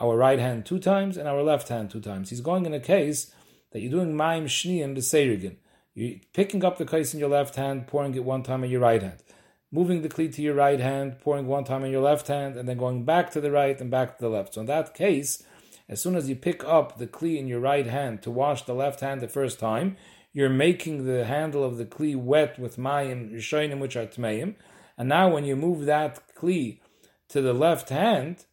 our 0.01 0.17
right 0.17 0.39
hand 0.39 0.65
two 0.65 0.79
times 0.79 1.17
and 1.17 1.29
our 1.29 1.43
left 1.43 1.69
hand 1.69 1.91
two 1.91 2.01
times. 2.01 2.31
He's 2.31 2.41
going 2.41 2.67
in 2.67 2.75
a 2.75 2.81
case 2.81 3.33
that 3.73 3.81
you're 3.81 3.91
doing 3.91 4.17
maim 4.17 4.47
shniyim 4.47 4.97
b'seirigin. 4.97 5.57
You're 5.95 6.19
picking 6.33 6.65
up 6.65 6.79
the 6.79 6.87
case 6.87 7.15
in 7.15 7.21
your 7.21 7.29
left 7.29 7.57
hand, 7.57 7.87
pouring 7.87 8.15
it 8.15 8.25
one 8.25 8.43
time 8.43 8.65
in 8.65 8.71
your 8.71 8.81
right 8.81 9.03
hand, 9.03 9.23
moving 9.71 10.03
the 10.03 10.09
kli 10.09 10.33
to 10.35 10.43
your 10.43 10.55
right 10.55 10.81
hand, 10.81 11.21
pouring 11.21 11.47
one 11.47 11.65
time 11.65 11.85
in 11.85 11.93
your 11.93 12.03
left 12.03 12.27
hand, 12.29 12.57
and 12.57 12.69
then 12.69 12.79
going 12.79 13.05
back 13.05 13.31
to 13.33 13.41
the 13.41 13.51
right 13.51 13.81
and 13.81 13.91
back 13.91 14.17
to 14.17 14.25
the 14.25 14.31
left. 14.31 14.55
So 14.55 14.63
in 14.63 14.67
that 14.67 14.95
case, 14.95 15.45
as 15.89 16.01
soon 16.01 16.17
as 16.17 16.29
you 16.29 16.37
pick 16.37 16.65
up 16.65 16.99
the 16.99 17.07
kli 17.07 17.37
in 17.37 17.47
your 17.47 17.61
right 17.61 17.87
hand 17.87 18.23
to 18.23 18.31
wash 18.31 18.63
the 18.63 18.75
left 18.75 19.01
hand 19.01 19.21
the 19.21 19.29
first 19.29 19.59
time, 19.59 19.97
you're 20.33 20.49
making 20.49 21.05
the 21.05 21.25
handle 21.25 21.63
of 21.63 21.77
the 21.77 21.85
kli 21.85 22.17
wet 22.17 22.59
with 22.59 22.77
mayim 22.77 23.33
rishonim, 23.33 23.79
which 23.79 23.97
are 23.97 24.07
tmeim. 24.07 24.55
And 24.97 25.09
now, 25.09 25.33
when 25.33 25.45
you 25.45 25.57
move 25.57 25.87
that 25.87 26.23
kli 26.35 26.81
to 27.29 27.41
the 27.41 27.53
left 27.53 27.91
hand, 27.91 28.45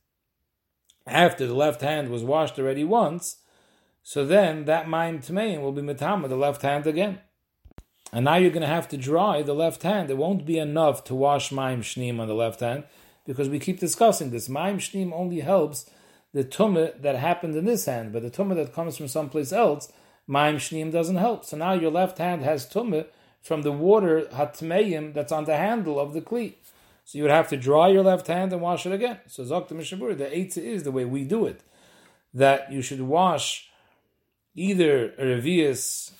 after 1.07 1.47
the 1.47 1.53
left 1.53 1.81
hand 1.81 2.09
was 2.09 2.23
washed 2.23 2.59
already 2.59 2.83
once, 2.83 3.37
so 4.03 4.25
then 4.25 4.65
that 4.65 4.85
mayim 4.85 5.25
tmeim 5.25 5.61
will 5.61 5.71
be 5.71 5.81
metama 5.81 6.27
the 6.27 6.35
left 6.35 6.61
hand 6.61 6.85
again. 6.85 7.19
And 8.13 8.25
now 8.25 8.35
you're 8.35 8.51
going 8.51 8.61
to 8.61 8.67
have 8.67 8.89
to 8.89 8.97
dry 8.97 9.41
the 9.41 9.53
left 9.53 9.83
hand. 9.83 10.09
It 10.09 10.17
won't 10.17 10.45
be 10.45 10.59
enough 10.59 11.03
to 11.05 11.15
wash 11.15 11.49
mayim 11.49 11.79
shneim 11.79 12.19
on 12.19 12.27
the 12.27 12.35
left 12.35 12.59
hand 12.59 12.83
because 13.25 13.47
we 13.47 13.59
keep 13.59 13.79
discussing 13.79 14.31
this. 14.31 14.49
Mayim 14.49 14.75
shneim 14.75 15.13
only 15.13 15.39
helps 15.39 15.89
the 16.33 16.43
tumah 16.43 17.01
that 17.01 17.15
happened 17.15 17.55
in 17.55 17.65
this 17.65 17.85
hand, 17.85 18.13
but 18.13 18.21
the 18.21 18.31
tumah 18.31 18.55
that 18.55 18.73
comes 18.73 18.97
from 18.97 19.07
someplace 19.07 19.51
else, 19.51 19.91
ma'im 20.29 20.55
shneim 20.55 20.91
doesn't 20.91 21.17
help. 21.17 21.43
So 21.45 21.57
now 21.57 21.73
your 21.73 21.91
left 21.91 22.17
hand 22.17 22.43
has 22.43 22.65
tumah 22.65 23.07
from 23.41 23.63
the 23.63 23.71
water 23.71 24.27
hatmeim 24.31 25.13
that's 25.13 25.31
on 25.31 25.45
the 25.45 25.57
handle 25.57 25.99
of 25.99 26.13
the 26.13 26.21
kli. 26.21 26.53
So 27.03 27.17
you 27.17 27.23
would 27.23 27.31
have 27.31 27.49
to 27.49 27.57
dry 27.57 27.89
your 27.89 28.03
left 28.03 28.27
hand 28.27 28.53
and 28.53 28.61
wash 28.61 28.85
it 28.85 28.93
again. 28.93 29.19
So 29.27 29.43
Zokta 29.43 29.71
Mishabur, 29.71 30.17
the 30.17 30.25
eitzah 30.25 30.57
is 30.63 30.83
the 30.83 30.91
way 30.91 31.03
we 31.03 31.23
do 31.25 31.45
it, 31.45 31.61
that 32.33 32.71
you 32.71 32.81
should 32.81 33.01
wash 33.01 33.69
either 34.55 35.09
revius 35.19 36.11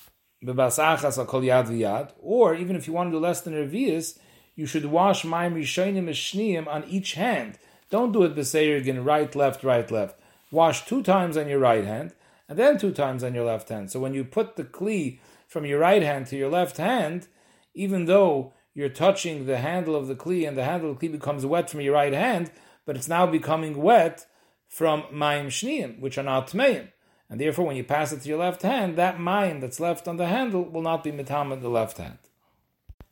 bebasachas 0.43 1.25
kol 1.27 1.41
yad 1.41 1.67
v'yad, 1.67 2.11
or 2.19 2.55
even 2.55 2.75
if 2.75 2.87
you 2.87 2.93
want 2.93 3.07
to 3.07 3.11
do 3.11 3.19
less 3.19 3.41
than 3.41 3.53
revius, 3.53 4.17
you 4.55 4.65
should 4.65 4.85
wash 4.85 5.23
ma'im 5.23 5.53
rishonim 5.53 6.09
shneim 6.09 6.67
on 6.67 6.83
each 6.85 7.13
hand 7.13 7.57
don't 7.91 8.13
do 8.13 8.23
it 8.23 8.55
again, 8.55 9.03
right, 9.03 9.35
left, 9.35 9.63
right, 9.63 9.91
left. 9.91 10.19
Wash 10.49 10.85
two 10.85 11.03
times 11.03 11.37
on 11.37 11.47
your 11.47 11.59
right 11.59 11.85
hand, 11.85 12.13
and 12.49 12.57
then 12.57 12.77
two 12.77 12.91
times 12.91 13.23
on 13.23 13.35
your 13.35 13.45
left 13.45 13.69
hand. 13.69 13.91
So 13.91 13.99
when 13.99 14.13
you 14.13 14.23
put 14.23 14.55
the 14.55 14.63
kli 14.63 15.19
from 15.47 15.65
your 15.65 15.79
right 15.79 16.01
hand 16.01 16.27
to 16.27 16.37
your 16.37 16.49
left 16.49 16.77
hand, 16.77 17.27
even 17.73 18.05
though 18.05 18.53
you're 18.73 18.89
touching 18.89 19.45
the 19.45 19.57
handle 19.57 19.95
of 19.95 20.07
the 20.07 20.15
kli 20.15 20.47
and 20.47 20.57
the 20.57 20.63
handle 20.63 20.89
of 20.89 20.99
the 20.99 21.07
kli 21.07 21.11
becomes 21.11 21.45
wet 21.45 21.69
from 21.69 21.81
your 21.81 21.93
right 21.93 22.13
hand, 22.13 22.51
but 22.85 22.95
it's 22.95 23.07
now 23.07 23.25
becoming 23.25 23.77
wet 23.77 24.25
from 24.67 25.03
mayim 25.13 25.47
shniyim, 25.47 25.99
which 25.99 26.17
are 26.17 26.23
not 26.23 26.47
tmeim. 26.47 26.89
And 27.29 27.39
therefore, 27.39 27.65
when 27.65 27.77
you 27.77 27.83
pass 27.83 28.11
it 28.11 28.21
to 28.21 28.29
your 28.29 28.39
left 28.39 28.61
hand, 28.61 28.97
that 28.97 29.17
mayim 29.17 29.61
that's 29.61 29.79
left 29.79 30.07
on 30.07 30.17
the 30.17 30.27
handle 30.27 30.63
will 30.63 30.81
not 30.81 31.03
be 31.03 31.11
mitam 31.11 31.53
in 31.53 31.61
the 31.61 31.69
left 31.69 31.97
hand. 31.97 32.17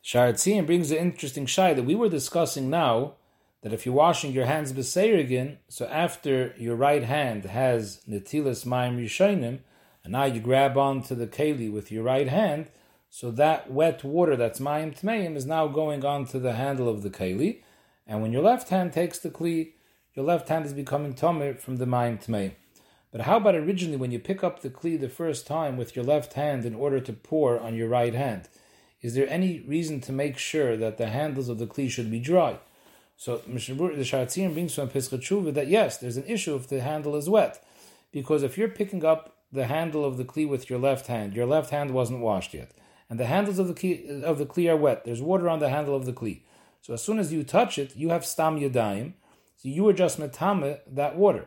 Sharat 0.02 0.66
brings 0.66 0.90
an 0.90 0.98
interesting 0.98 1.46
shai 1.46 1.74
that 1.74 1.84
we 1.84 1.94
were 1.94 2.08
discussing 2.08 2.70
now 2.70 3.14
that 3.62 3.72
if 3.72 3.84
you're 3.84 3.94
washing 3.94 4.32
your 4.32 4.46
hands 4.46 4.72
b'seirigin, 4.72 5.56
so 5.68 5.86
after 5.86 6.54
your 6.56 6.76
right 6.76 7.02
hand 7.02 7.44
has 7.44 8.00
netilas 8.08 8.64
mayim 8.64 8.98
rishonim, 8.98 9.58
and 10.02 10.12
now 10.12 10.24
you 10.24 10.40
grab 10.40 10.78
onto 10.78 11.14
the 11.14 11.26
keli 11.26 11.70
with 11.70 11.92
your 11.92 12.02
right 12.02 12.28
hand, 12.28 12.70
so 13.10 13.30
that 13.30 13.70
wet 13.70 14.02
water 14.02 14.36
that's 14.36 14.60
mayim 14.60 14.98
tmeim 14.98 15.36
is 15.36 15.44
now 15.44 15.66
going 15.66 16.04
onto 16.04 16.38
the 16.38 16.54
handle 16.54 16.88
of 16.88 17.02
the 17.02 17.10
keli, 17.10 17.60
and 18.06 18.22
when 18.22 18.32
your 18.32 18.42
left 18.42 18.70
hand 18.70 18.92
takes 18.92 19.18
the 19.18 19.30
kli, 19.30 19.72
your 20.14 20.24
left 20.24 20.48
hand 20.48 20.64
is 20.64 20.72
becoming 20.72 21.14
tomer 21.14 21.58
from 21.58 21.76
the 21.76 21.84
mayim 21.84 22.24
tmeim. 22.24 22.52
But 23.12 23.22
how 23.22 23.36
about 23.36 23.56
originally 23.56 23.96
when 23.96 24.12
you 24.12 24.20
pick 24.20 24.42
up 24.42 24.60
the 24.60 24.70
kli 24.70 24.98
the 24.98 25.08
first 25.08 25.46
time 25.46 25.76
with 25.76 25.94
your 25.94 26.04
left 26.04 26.32
hand 26.34 26.64
in 26.64 26.74
order 26.74 27.00
to 27.00 27.12
pour 27.12 27.60
on 27.60 27.74
your 27.74 27.88
right 27.88 28.14
hand? 28.14 28.48
Is 29.02 29.14
there 29.14 29.28
any 29.28 29.60
reason 29.60 30.00
to 30.02 30.12
make 30.12 30.38
sure 30.38 30.76
that 30.76 30.96
the 30.96 31.08
handles 31.08 31.48
of 31.48 31.58
the 31.58 31.66
kli 31.66 31.90
should 31.90 32.10
be 32.10 32.20
dry? 32.20 32.58
So 33.20 33.36
the 33.46 33.58
Shaar 33.58 34.24
HaTziyun 34.24 34.54
brings 34.54 34.74
from 34.74 34.88
Pesach 34.88 35.20
that 35.20 35.66
yes, 35.68 35.98
there's 35.98 36.16
an 36.16 36.24
issue 36.24 36.54
if 36.54 36.68
the 36.68 36.80
handle 36.80 37.14
is 37.16 37.28
wet, 37.28 37.62
because 38.12 38.42
if 38.42 38.56
you're 38.56 38.70
picking 38.70 39.04
up 39.04 39.36
the 39.52 39.66
handle 39.66 40.06
of 40.06 40.16
the 40.16 40.24
kli 40.24 40.48
with 40.48 40.70
your 40.70 40.78
left 40.78 41.06
hand, 41.06 41.34
your 41.34 41.44
left 41.44 41.68
hand 41.68 41.90
wasn't 41.90 42.20
washed 42.20 42.54
yet, 42.54 42.70
and 43.10 43.20
the 43.20 43.26
handles 43.26 43.58
of 43.58 43.68
the 43.68 43.74
kli, 43.74 44.22
of 44.22 44.38
the 44.38 44.46
kli 44.46 44.70
are 44.70 44.76
wet. 44.76 45.04
There's 45.04 45.20
water 45.20 45.50
on 45.50 45.58
the 45.58 45.68
handle 45.68 45.94
of 45.94 46.06
the 46.06 46.14
kli. 46.14 46.40
So 46.80 46.94
as 46.94 47.02
soon 47.02 47.18
as 47.18 47.30
you 47.30 47.44
touch 47.44 47.78
it, 47.78 47.94
you 47.94 48.08
have 48.08 48.24
stam 48.24 48.58
yadayim. 48.58 49.12
So 49.58 49.68
you 49.68 49.86
are 49.86 49.92
just 49.92 50.18
metame 50.18 50.78
that 50.90 51.14
water. 51.14 51.46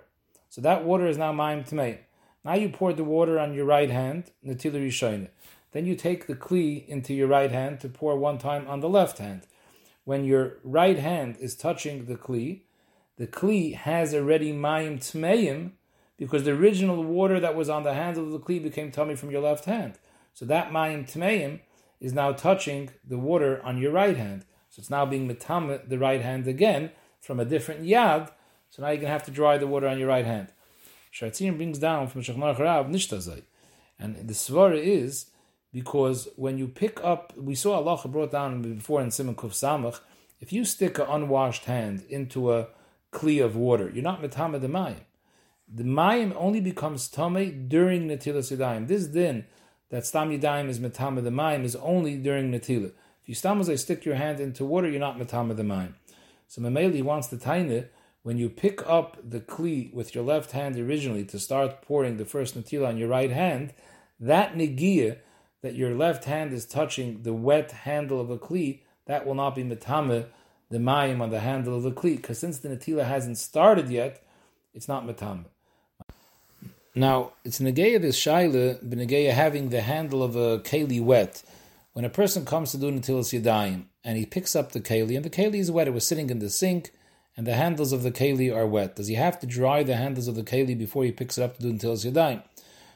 So 0.49 0.61
that 0.61 0.85
water 0.85 1.07
is 1.07 1.17
now 1.17 1.33
ma'im 1.33 1.67
tmei. 1.67 1.97
Now 2.45 2.53
you 2.53 2.69
pour 2.69 2.93
the 2.93 3.03
water 3.03 3.39
on 3.39 3.55
your 3.55 3.65
right 3.65 3.89
hand, 3.89 4.25
rishayne. 4.45 5.29
Then 5.71 5.87
you 5.87 5.95
take 5.95 6.27
the 6.27 6.35
kli 6.35 6.87
into 6.87 7.15
your 7.15 7.27
right 7.27 7.51
hand 7.51 7.79
to 7.79 7.89
pour 7.89 8.15
one 8.15 8.37
time 8.37 8.67
on 8.67 8.81
the 8.81 8.89
left 8.89 9.17
hand. 9.17 9.47
When 10.05 10.25
your 10.25 10.57
right 10.63 10.99
hand 10.99 11.37
is 11.39 11.55
touching 11.55 12.05
the 12.05 12.15
kli, 12.15 12.61
the 13.17 13.27
kli 13.27 13.75
has 13.75 14.13
already 14.13 14.51
ma'im 14.51 14.99
tmeim 14.99 15.71
because 16.17 16.43
the 16.43 16.51
original 16.51 17.03
water 17.03 17.39
that 17.39 17.55
was 17.55 17.69
on 17.69 17.83
the 17.83 17.93
handle 17.93 18.25
of 18.25 18.31
the 18.31 18.39
kli 18.39 18.61
became 18.61 18.91
tummy 18.91 19.15
from 19.15 19.31
your 19.31 19.41
left 19.41 19.65
hand. 19.65 19.97
So 20.33 20.45
that 20.45 20.71
ma'im 20.71 21.11
tmeim 21.11 21.61
is 21.99 22.13
now 22.13 22.31
touching 22.31 22.89
the 23.07 23.17
water 23.17 23.61
on 23.63 23.77
your 23.77 23.91
right 23.91 24.17
hand. 24.17 24.45
So 24.69 24.79
it's 24.79 24.89
now 24.89 25.05
being 25.05 25.29
metame 25.29 25.87
the 25.87 25.99
right 25.99 26.21
hand 26.21 26.47
again 26.47 26.91
from 27.21 27.39
a 27.39 27.45
different 27.45 27.83
yad 27.83 28.31
so 28.73 28.81
now 28.81 28.89
you're 28.89 29.01
to 29.01 29.07
have 29.07 29.21
to 29.25 29.31
dry 29.31 29.59
the 29.59 29.67
water 29.67 29.87
on 29.87 29.99
your 29.99 30.07
right 30.07 30.25
hand. 30.25 30.47
Shatzim 31.13 31.57
brings 31.57 31.77
down 31.77 32.07
from 32.07 32.23
Shechmar 32.23 32.57
Charav 32.57 32.89
Nishtazai. 32.89 33.43
And 33.99 34.15
the 34.27 34.33
svara 34.33 34.81
is 34.81 35.27
because 35.73 36.29
when 36.35 36.57
you 36.57 36.67
pick 36.67 37.03
up, 37.03 37.33
we 37.35 37.55
saw 37.55 37.73
Allah 37.73 38.07
brought 38.07 38.31
down 38.31 38.61
before 38.61 39.01
in 39.01 39.11
Simon 39.11 39.35
Kuf 39.35 39.51
Samach, 39.51 39.99
if 40.39 40.53
you 40.53 40.63
stick 40.63 40.99
an 40.99 41.07
unwashed 41.09 41.65
hand 41.65 42.03
into 42.09 42.53
a 42.53 42.67
kli 43.11 43.43
of 43.43 43.55
water, 43.55 43.89
you're 43.93 44.03
not 44.03 44.21
metame 44.21 44.59
the 44.61 44.67
mayim. 44.67 45.01
The 45.73 45.83
mayim 45.83 46.33
only 46.37 46.61
becomes 46.61 47.07
tame 47.07 47.67
during 47.67 48.07
netilas 48.07 48.55
yadayim. 48.55 48.87
This 48.87 49.07
din 49.07 49.45
that 49.89 50.05
stam 50.05 50.29
yadayim 50.29 50.69
is 50.69 50.79
metame 50.79 51.23
the 51.23 51.31
mayim 51.31 51.63
is 51.63 51.75
only 51.77 52.17
during 52.17 52.51
netila. 52.51 52.91
If 53.23 53.29
you 53.29 53.35
stam 53.35 53.63
stick 53.77 54.05
your 54.05 54.15
hand 54.15 54.39
into 54.39 54.65
water, 54.65 54.89
you're 54.89 54.99
not 54.99 55.17
metame 55.17 55.55
the 55.55 55.63
mayim. 55.63 55.93
So 56.47 56.61
Mameli 56.61 57.01
wants 57.01 57.27
the 57.27 57.37
taina 57.37 57.87
when 58.21 58.37
you 58.37 58.49
pick 58.49 58.87
up 58.87 59.17
the 59.27 59.39
kli 59.39 59.91
with 59.93 60.13
your 60.13 60.23
left 60.23 60.51
hand 60.51 60.77
originally 60.77 61.25
to 61.25 61.39
start 61.39 61.81
pouring 61.81 62.17
the 62.17 62.25
first 62.25 62.55
natila 62.55 62.89
on 62.89 62.97
your 62.97 63.07
right 63.09 63.31
hand, 63.31 63.73
that 64.19 64.53
negia 64.55 65.17
that 65.63 65.73
your 65.75 65.95
left 65.95 66.25
hand 66.25 66.53
is 66.53 66.65
touching 66.65 67.23
the 67.23 67.33
wet 67.33 67.71
handle 67.71 68.21
of 68.21 68.29
a 68.29 68.37
kli, 68.37 68.81
that 69.07 69.25
will 69.25 69.33
not 69.33 69.55
be 69.55 69.63
metame 69.63 70.25
the 70.69 70.77
mayim 70.77 71.21
on 71.21 71.29
the 71.31 71.39
handle 71.39 71.75
of 71.75 71.83
the 71.83 71.91
kli, 71.91 72.17
because 72.17 72.37
since 72.37 72.59
the 72.59 72.69
natila 72.69 73.05
hasn't 73.05 73.37
started 73.37 73.89
yet, 73.89 74.23
it's 74.73 74.87
not 74.87 75.07
metame. 75.07 75.45
Now, 76.93 77.31
it's 77.43 77.59
negeya 77.59 77.99
this 78.01 78.19
shaila, 78.19 78.83
benegeya 78.83 79.31
having 79.31 79.69
the 79.69 79.81
handle 79.81 80.21
of 80.21 80.35
a 80.35 80.59
keli 80.59 81.01
wet. 81.01 81.41
When 81.93 82.05
a 82.05 82.09
person 82.09 82.45
comes 82.45 82.71
to 82.71 82.77
do 82.77 82.91
natilas 82.91 83.39
yadayim, 83.39 83.85
and 84.03 84.17
he 84.17 84.25
picks 84.25 84.55
up 84.55 84.73
the 84.73 84.81
keli, 84.81 85.15
and 85.15 85.23
the 85.23 85.29
keli 85.29 85.55
is 85.55 85.71
wet, 85.71 85.87
it 85.87 85.93
was 85.93 86.05
sitting 86.05 86.29
in 86.29 86.39
the 86.39 86.49
sink, 86.49 86.91
and 87.37 87.47
the 87.47 87.55
handles 87.55 87.93
of 87.93 88.03
the 88.03 88.11
keli 88.11 88.53
are 88.55 88.67
wet. 88.67 88.97
Does 88.97 89.07
he 89.07 89.15
have 89.15 89.39
to 89.39 89.47
dry 89.47 89.81
the 89.81 89.95
handles 89.95 90.27
of 90.27 90.35
the 90.35 90.43
keli 90.43 90.77
before 90.77 91.03
he 91.03 91.11
picks 91.11 91.37
it 91.37 91.43
up 91.43 91.55
to 91.55 91.63
do 91.63 91.69
until 91.69 91.93
it's 91.93 92.05
yadayim? 92.05 92.43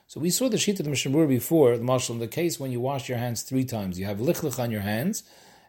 So 0.09 0.21
we 0.21 0.29
saw 0.29 0.47
the 0.47 0.57
sheet 0.57 0.79
of 0.79 0.85
the 0.85 0.89
Mishnah 0.89 1.27
before, 1.27 1.75
the 1.75 1.83
marshal 1.83 2.15
in 2.15 2.19
the 2.19 2.29
case 2.29 2.61
when 2.61 2.71
you 2.71 2.79
wash 2.79 3.09
your 3.09 3.17
hands 3.17 3.41
three 3.41 3.65
times. 3.65 3.99
You 3.99 4.05
have 4.05 4.19
lichlich 4.19 4.57
on 4.57 4.71
your 4.71 4.79
hands, 4.79 5.23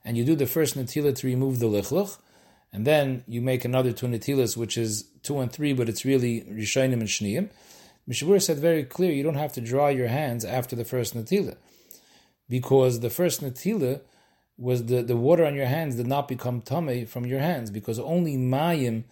and 0.05 0.17
you 0.17 0.25
do 0.25 0.37
the 0.37 0.47
first 0.47 0.79
natila 0.79 1.13
to 1.17 1.27
remove 1.27 1.59
the 1.59 1.67
lichlich, 1.67 2.17
and 2.73 2.87
then 2.87 3.25
you 3.27 3.41
make 3.41 3.65
another 3.65 3.91
two 3.91 4.07
natilas, 4.07 4.57
which 4.57 4.79
is 4.79 5.09
two 5.25 5.41
and 5.41 5.51
three, 5.51 5.73
but 5.73 5.89
it's 5.89 6.05
really 6.05 6.43
rishayim 6.43 6.93
and 6.93 7.03
shniyim. 7.03 7.51
Mishabur 8.09 8.41
said 8.41 8.59
very 8.59 8.85
clear, 8.85 9.11
you 9.11 9.25
don't 9.25 9.35
have 9.35 9.53
to 9.55 9.61
dry 9.61 9.91
your 9.91 10.07
hands 10.07 10.45
after 10.45 10.77
the 10.77 10.85
first 10.85 11.17
natila, 11.17 11.57
because 12.49 13.01
the 13.01 13.11
first 13.11 13.43
natila 13.43 14.03
was 14.57 14.87
the, 14.87 15.03
the 15.03 15.17
water 15.17 15.45
on 15.45 15.57
your 15.57 15.67
hands 15.67 15.97
did 15.97 16.07
not 16.07 16.29
become 16.29 16.61
tummy 16.61 17.05
from 17.05 17.27
your 17.27 17.41
hands 17.41 17.73
because 17.73 17.99
only 17.99 18.37
mayim 18.37 19.03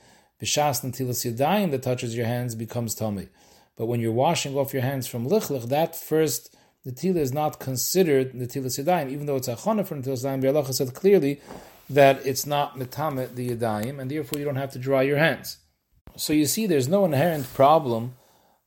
b'shas 0.41 0.85
natilas 0.85 1.25
yadayim 1.29 1.73
that 1.73 1.83
touches 1.83 2.17
your 2.17 2.27
hands 2.27 2.55
becomes 2.55 2.95
tame. 2.95 3.29
But 3.77 3.87
when 3.87 4.01
you're 4.01 4.13
washing 4.13 4.57
off 4.57 4.73
your 4.73 4.83
hands 4.83 5.07
from 5.07 5.29
lichlich, 5.29 5.69
that 5.69 5.95
first 5.95 6.57
natila 6.87 7.17
is 7.17 7.33
not 7.33 7.61
considered 7.61 8.33
natilas 8.33 8.83
yadayim, 8.83 9.11
even 9.11 9.27
though 9.27 9.37
it's 9.37 9.49
a 9.49 9.57
chana 9.57 9.87
for 9.87 9.97
natilas 9.97 10.25
yadayim. 10.25 10.55
Allah 10.55 10.73
said 10.73 10.95
clearly 10.95 11.41
that 11.91 12.25
it's 12.27 12.47
not 12.47 12.79
metame 12.79 13.35
the 13.35 13.51
yadayim, 13.51 14.01
and 14.01 14.11
therefore 14.11 14.39
you 14.39 14.45
don't 14.45 14.57
have 14.57 14.73
to 14.73 14.79
dry 14.79 15.03
your 15.03 15.19
hands. 15.19 15.59
So 16.17 16.33
you 16.33 16.47
see, 16.47 16.67
there's 16.67 16.89
no 16.89 17.05
inherent 17.05 17.53
problem 17.53 18.17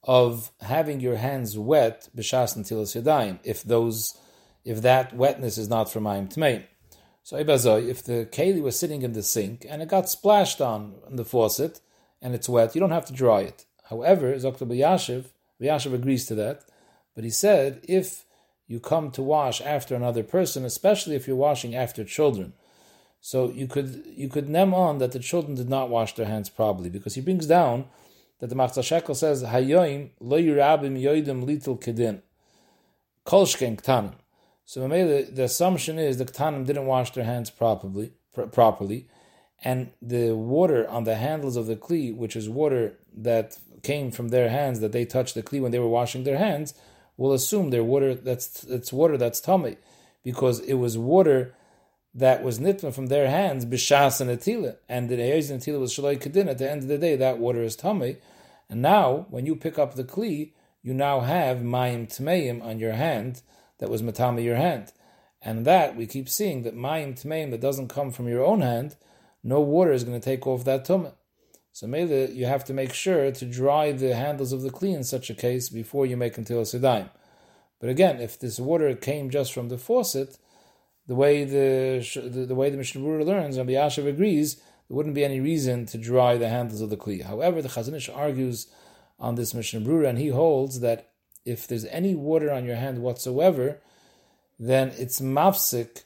of 0.03 0.51
having 0.61 0.99
your 0.99 1.17
hands 1.17 1.57
wet 1.57 2.07
b'shas 2.15 2.55
natilas 2.57 2.95
yadayim 3.01 3.39
if 3.43 3.63
those 3.63 4.17
if 4.63 4.81
that 4.81 5.13
wetness 5.15 5.57
is 5.57 5.67
not 5.67 5.91
from 5.91 6.03
Mayim 6.03 6.33
Tmeim. 6.33 6.63
So 7.23 7.37
if 7.37 7.47
the 8.03 8.27
keli 8.31 8.61
was 8.61 8.77
sitting 8.77 9.01
in 9.01 9.13
the 9.13 9.23
sink 9.23 9.65
and 9.67 9.81
it 9.81 9.87
got 9.87 10.09
splashed 10.09 10.61
on 10.61 10.95
the 11.09 11.25
faucet 11.25 11.79
and 12.21 12.35
it's 12.35 12.49
wet, 12.49 12.75
you 12.75 12.81
don't 12.81 12.91
have 12.91 13.05
to 13.05 13.13
dry 13.13 13.41
it. 13.41 13.65
However, 13.89 14.37
Dr. 14.37 14.65
Yashiv, 14.65 15.25
Yashiv 15.61 15.93
agrees 15.93 16.25
to 16.27 16.35
that, 16.35 16.63
but 17.15 17.23
he 17.23 17.29
said 17.29 17.81
if 17.83 18.25
you 18.67 18.79
come 18.79 19.11
to 19.11 19.23
wash 19.23 19.61
after 19.61 19.95
another 19.95 20.23
person, 20.23 20.63
especially 20.63 21.15
if 21.15 21.27
you're 21.27 21.35
washing 21.35 21.75
after 21.75 22.03
children, 22.03 22.53
so 23.21 23.51
you 23.51 23.67
could 23.67 24.03
you 24.05 24.29
could 24.29 24.47
nem 24.47 24.73
on 24.73 24.99
that 24.99 25.11
the 25.11 25.19
children 25.19 25.55
did 25.55 25.69
not 25.69 25.89
wash 25.89 26.15
their 26.15 26.25
hands 26.25 26.49
properly 26.49 26.89
because 26.89 27.15
he 27.15 27.21
brings 27.21 27.45
down 27.45 27.85
that 28.39 28.47
the 28.47 28.55
Machatzis 28.55 29.01
HaShekel 29.01 29.15
says 29.15 29.43
Hayoim 29.43 30.11
lo 30.21 30.39
yirabim 30.39 31.01
yoidim 31.01 31.43
litil 31.43 31.81
kedin 31.81 32.21
kolshken 33.25 33.81
ktanim. 33.81 34.13
So 34.69 34.87
the 34.87 35.43
assumption 35.43 35.97
is 35.97 36.17
the 36.17 36.25
Ktanim 36.25 36.63
didn't 36.63 36.85
wash 36.85 37.11
their 37.13 37.23
hands 37.23 37.49
properly, 37.49 38.13
pr- 38.35 38.43
properly, 38.43 39.07
and 39.63 39.89
the 39.99 40.33
water 40.33 40.87
on 40.87 41.05
the 41.05 41.15
handles 41.15 41.57
of 41.57 41.65
the 41.65 41.75
Kli, 41.75 42.15
which 42.15 42.35
is 42.35 42.47
water 42.47 42.98
that 43.15 43.57
came 43.83 44.11
from 44.11 44.29
their 44.29 44.49
hands 44.49 44.79
that 44.79 44.91
they 44.91 45.05
touched 45.05 45.35
the 45.35 45.43
Kli 45.43 45.61
when 45.61 45.71
they 45.71 45.79
were 45.79 45.87
washing 45.87 46.23
their 46.23 46.37
hands, 46.37 46.73
will 47.17 47.33
assume 47.33 47.69
their 47.69 47.83
water 47.83 48.13
that's 48.15 48.63
it's 48.63 48.93
water 48.93 49.17
that's 49.17 49.41
tummy, 49.41 49.77
because 50.23 50.59
it 50.61 50.75
was 50.75 50.97
water 50.97 51.53
that 52.13 52.43
was 52.43 52.59
nitma 52.59 52.93
from 52.93 53.07
their 53.07 53.29
hands, 53.29 53.65
b'shas 53.65 54.19
and 54.19 54.29
atila, 54.29 54.77
and 54.87 55.09
the 55.09 55.21
eyes 55.21 55.49
and 55.49 55.61
atila 55.61 55.79
was 55.79 55.93
shalai 55.93 56.17
kedin. 56.17 56.47
At 56.47 56.57
the 56.57 56.69
end 56.69 56.83
of 56.83 56.87
the 56.87 56.97
day, 56.97 57.15
that 57.15 57.37
water 57.39 57.61
is 57.61 57.75
tummy, 57.75 58.17
and 58.69 58.81
now 58.81 59.27
when 59.29 59.45
you 59.45 59.55
pick 59.55 59.77
up 59.77 59.95
the 59.95 60.03
kli, 60.03 60.53
you 60.81 60.93
now 60.93 61.19
have 61.19 61.57
mayim 61.57 62.07
tmeim 62.07 62.63
on 62.63 62.79
your 62.79 62.93
hand 62.93 63.41
that 63.79 63.89
was 63.89 64.01
matama 64.01 64.41
your 64.41 64.55
hand. 64.55 64.93
And 65.41 65.65
that 65.65 65.95
we 65.95 66.05
keep 66.05 66.27
seeing 66.27 66.63
that 66.63 66.75
mayim 66.75 67.21
tmeim 67.21 67.51
that 67.51 67.61
doesn't 67.61 67.87
come 67.87 68.11
from 68.11 68.27
your 68.27 68.43
own 68.43 68.61
hand, 68.61 68.95
no 69.43 69.61
water 69.61 69.91
is 69.91 70.03
going 70.03 70.19
to 70.19 70.23
take 70.23 70.45
off 70.45 70.65
that 70.65 70.85
tumah. 70.85 71.13
So 71.71 71.87
maybe 71.87 72.33
you 72.33 72.45
have 72.45 72.65
to 72.65 72.73
make 72.73 72.93
sure 72.93 73.31
to 73.31 73.45
dry 73.45 73.91
the 73.91 74.15
handles 74.15 74.51
of 74.51 74.61
the 74.61 74.69
kli 74.69 74.95
in 74.95 75.03
such 75.03 75.29
a 75.29 75.35
case 75.35 75.69
before 75.69 76.05
you 76.05 76.17
make 76.17 76.37
until 76.37 76.61
sedaim. 76.61 77.09
But 77.79 77.89
again, 77.89 78.19
if 78.19 78.37
this 78.39 78.59
water 78.59 78.93
came 78.95 79.29
just 79.29 79.53
from 79.53 79.69
the 79.69 79.77
faucet, 79.77 80.37
the 81.07 81.15
way 81.15 81.43
the 81.43 82.05
the, 82.15 82.45
the 82.45 82.55
way 82.55 82.69
the 82.69 82.77
Mishnah 82.77 83.01
learns, 83.01 83.57
Rabbi 83.57 83.71
Yashav 83.71 84.07
agrees, 84.07 84.55
there 84.55 84.97
wouldn't 84.97 85.15
be 85.15 85.23
any 85.23 85.39
reason 85.39 85.85
to 85.87 85.97
dry 85.97 86.37
the 86.37 86.49
handles 86.49 86.81
of 86.81 86.89
the 86.89 86.97
kli. 86.97 87.23
However, 87.23 87.61
the 87.61 87.69
Chazon 87.69 87.95
Ish 87.95 88.09
argues 88.09 88.67
on 89.19 89.35
this 89.35 89.53
Mishnah 89.53 89.81
Berurah, 89.81 90.09
and 90.09 90.17
he 90.17 90.29
holds 90.29 90.79
that 90.81 91.11
if 91.45 91.67
there's 91.67 91.85
any 91.85 92.15
water 92.15 92.51
on 92.51 92.65
your 92.65 92.75
hand 92.75 92.99
whatsoever, 92.99 93.79
then 94.59 94.89
it's 94.97 95.21
mafsik 95.21 96.03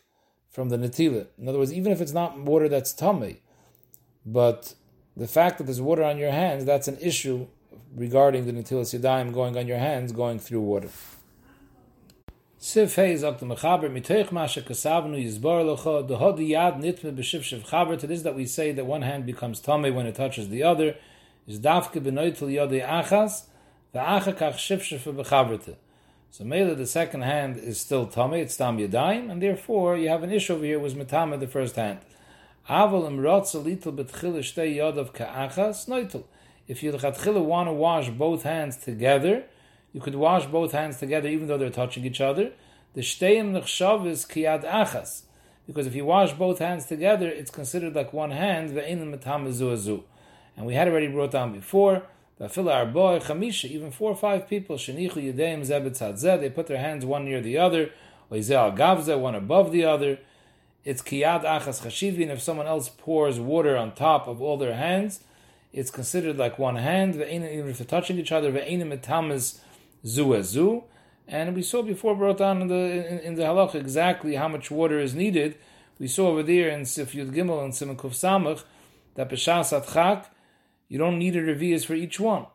from 0.50 0.70
the 0.70 0.77
netila. 0.77 1.27
In 1.38 1.48
other 1.48 1.58
words, 1.58 1.74
even 1.74 1.91
if 1.91 2.00
it's 2.00 2.12
not 2.12 2.39
water 2.39 2.70
that's 2.70 2.93
tummy, 2.93 3.41
but 4.25 4.75
the 5.15 5.27
fact 5.27 5.58
that 5.58 5.65
there's 5.65 5.82
water 5.82 6.03
on 6.03 6.17
your 6.17 6.32
hands, 6.32 6.65
that's 6.65 6.88
an 6.88 6.98
issue 7.00 7.48
regarding 7.96 8.46
the 8.46 8.51
netilas 8.51 8.98
yadayim 8.98 9.34
going 9.34 9.58
on 9.58 9.67
your 9.67 9.77
hands, 9.77 10.12
going 10.12 10.39
through 10.39 10.62
water. 10.62 10.89
Sif 12.58 12.96
Hey 12.96 13.15
sagt 13.15 13.39
the 13.39 13.46
Mechaber 13.46 13.91
mitoich 13.91 14.32
masha 14.32 14.62
kasavnu 14.62 15.22
nitme 16.82 17.24
shiv 17.24 17.63
chaber 17.65 18.00
to 18.00 18.08
this 18.08 18.22
that 18.22 18.36
we 18.36 18.46
say 18.46 18.72
that 18.72 18.86
one 18.86 19.01
hand 19.01 19.25
becomes 19.25 19.60
tummy 19.60 19.91
when 19.91 20.05
it 20.05 20.15
touches 20.15 20.48
the 20.48 20.63
other 20.63 20.96
is 21.46 21.60
dafke 21.60 22.01
benoitel 22.01 22.48
yodei 22.48 22.88
achas 22.88 23.48
the 23.91 24.00
achakach 24.00 24.53
shifshif 24.53 25.13
b'chaverte. 25.13 25.75
So 26.32 26.46
Mela, 26.46 26.74
the 26.74 26.88
second 26.88 27.22
hand 27.22 27.58
is 27.58 27.79
still 27.79 28.08
tummy, 28.08 28.39
it's 28.39 28.55
tam 28.55 28.77
yadayim, 28.77 29.29
and 29.29 29.43
therefore 29.43 29.98
you 29.98 30.08
have 30.08 30.24
an 30.24 30.32
issue 30.32 30.53
over 30.53 30.63
here 30.63 30.79
was 30.79 30.96
metame 30.96 31.38
the 31.39 31.48
first 31.48 31.75
hand. 31.75 32.00
Aval 32.70 33.08
im 33.08 33.17
rotza 33.17 33.62
little 33.62 33.91
betchila 33.91 34.39
shtei 34.39 34.77
yodav 34.77 35.13
ka'achas 35.13 35.86
noitel. 35.89 36.24
If 36.65 36.82
you 36.82 36.93
lechatchila 36.93 37.43
want 37.43 37.67
to 37.67 37.74
wash 37.74 38.10
both 38.10 38.43
hands 38.43 38.77
together, 38.77 39.43
you 39.91 40.00
could 40.00 40.15
wash 40.15 40.46
both 40.46 40.72
hands 40.72 40.98
together 40.98 41.27
even 41.27 41.48
though 41.48 41.58
they're 41.58 41.70
touching 41.70 42.05
each 42.05 42.22
other. 42.22 42.53
The 42.93 43.01
shteim 43.01 43.51
nechshav 43.51 44.08
is 44.08 44.25
kiyad 44.25 44.63
achas. 44.63 45.24
Because 45.67 45.88
if 45.88 45.96
you 45.96 46.05
wash 46.05 46.32
both 46.32 46.60
hands 46.60 46.86
together, 46.86 47.27
it's 47.27 47.51
considered 47.51 47.96
like 47.96 48.13
one 48.13 48.32
hand, 48.32 48.70
ve'enim 48.72 49.13
metame 49.13 49.51
zu 49.51 50.03
And 50.55 50.65
we 50.65 50.74
had 50.75 50.88
already 50.88 51.08
brought 51.08 51.32
down 51.32 51.51
before, 51.51 52.03
even 52.39 53.91
four 53.91 54.12
or 54.12 54.15
five 54.15 54.48
people, 54.50 54.77
they 54.77 56.50
put 56.50 56.67
their 56.67 56.77
hands 56.77 57.05
one 57.05 57.25
near 57.25 57.41
the 57.41 57.58
other, 57.58 57.89
one 58.29 59.36
above 59.36 59.72
the 59.72 59.84
other. 59.86 60.20
It's 60.83 61.01
kiyad 61.01 61.43
achas 61.43 61.81
chashivin. 61.81 62.29
If 62.29 62.41
someone 62.41 62.67
else 62.67 62.89
pours 62.89 63.39
water 63.39 63.77
on 63.77 63.93
top 63.93 64.27
of 64.27 64.41
all 64.41 64.57
their 64.57 64.75
hands, 64.75 65.21
it's 65.71 65.89
considered 65.89 66.37
like 66.37 66.59
one 66.59 66.75
hand. 66.75 67.15
Even 67.15 67.69
if 67.69 67.77
they're 67.77 67.87
touching 67.87 68.19
each 68.19 68.31
other, 68.31 68.51
zu 70.05 70.43
zu. 70.43 70.83
And 71.27 71.55
we 71.55 71.61
saw 71.61 71.81
before 71.81 72.15
brought 72.15 72.37
down 72.37 72.61
in 72.61 72.67
the 72.67 72.75
in, 72.75 73.19
in 73.19 73.35
the 73.35 73.43
halach 73.43 73.75
exactly 73.75 74.35
how 74.35 74.47
much 74.47 74.69
water 74.69 74.99
is 74.99 75.15
needed. 75.15 75.55
We 75.99 76.07
saw 76.07 76.27
over 76.27 76.43
there 76.43 76.69
in 76.69 76.85
Sif 76.85 77.13
Yud 77.13 77.33
Gimel 77.33 77.63
and 77.63 77.73
Simon 77.73 77.95
Kuf 77.95 78.11
Samach 78.11 78.63
that 79.15 79.29
b'shas 79.29 79.79
atchak 79.79 80.25
you 80.89 80.99
don't 80.99 81.17
need 81.17 81.35
a 81.35 81.41
revius 81.41 81.85
for 81.85 81.95
each 81.95 82.19
one. 82.19 82.45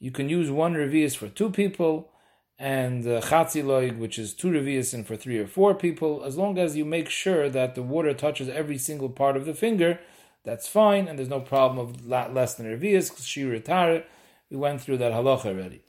You 0.00 0.10
can 0.10 0.28
use 0.28 0.50
one 0.50 0.74
revius 0.74 1.16
for 1.16 1.28
two 1.28 1.50
people, 1.50 2.10
and 2.58 3.06
uh, 3.06 3.20
chatziloig, 3.20 3.98
which 3.98 4.18
is 4.18 4.32
two 4.32 4.48
revius 4.48 4.94
and 4.94 5.06
for 5.06 5.16
three 5.16 5.38
or 5.38 5.46
four 5.46 5.74
people, 5.74 6.22
as 6.24 6.36
long 6.36 6.58
as 6.58 6.76
you 6.76 6.84
make 6.84 7.08
sure 7.08 7.48
that 7.48 7.74
the 7.74 7.82
water 7.82 8.14
touches 8.14 8.48
every 8.48 8.78
single 8.78 9.08
part 9.08 9.36
of 9.36 9.44
the 9.44 9.54
finger, 9.54 9.98
that's 10.44 10.68
fine, 10.68 11.08
and 11.08 11.18
there's 11.18 11.28
no 11.28 11.40
problem 11.40 11.78
of 11.78 12.06
less 12.06 12.54
than 12.54 12.66
revius, 12.66 13.10
shiratare. 13.12 14.04
We 14.50 14.56
went 14.56 14.82
through 14.82 14.98
that 14.98 15.12
halacha 15.12 15.46
already. 15.46 15.80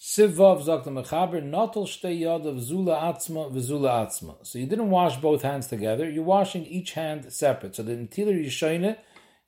Sivvav 0.00 0.64
sagt 0.64 0.86
Mechaber, 0.86 1.40
notel 1.40 1.86
shtei 1.86 2.20
yad 2.20 2.44
of 2.44 2.60
zula 2.60 2.96
atzma 2.96 3.52
v'zula 3.52 4.06
atzma. 4.06 4.34
So 4.42 4.58
you 4.58 4.66
didn't 4.66 4.90
wash 4.90 5.16
both 5.18 5.42
hands 5.42 5.68
together, 5.68 6.10
you're 6.10 6.24
washing 6.24 6.66
each 6.66 6.92
hand 6.92 7.32
separate. 7.32 7.76
So 7.76 7.84
the 7.84 7.92
intiler 7.92 8.44
yishayne 8.44 8.96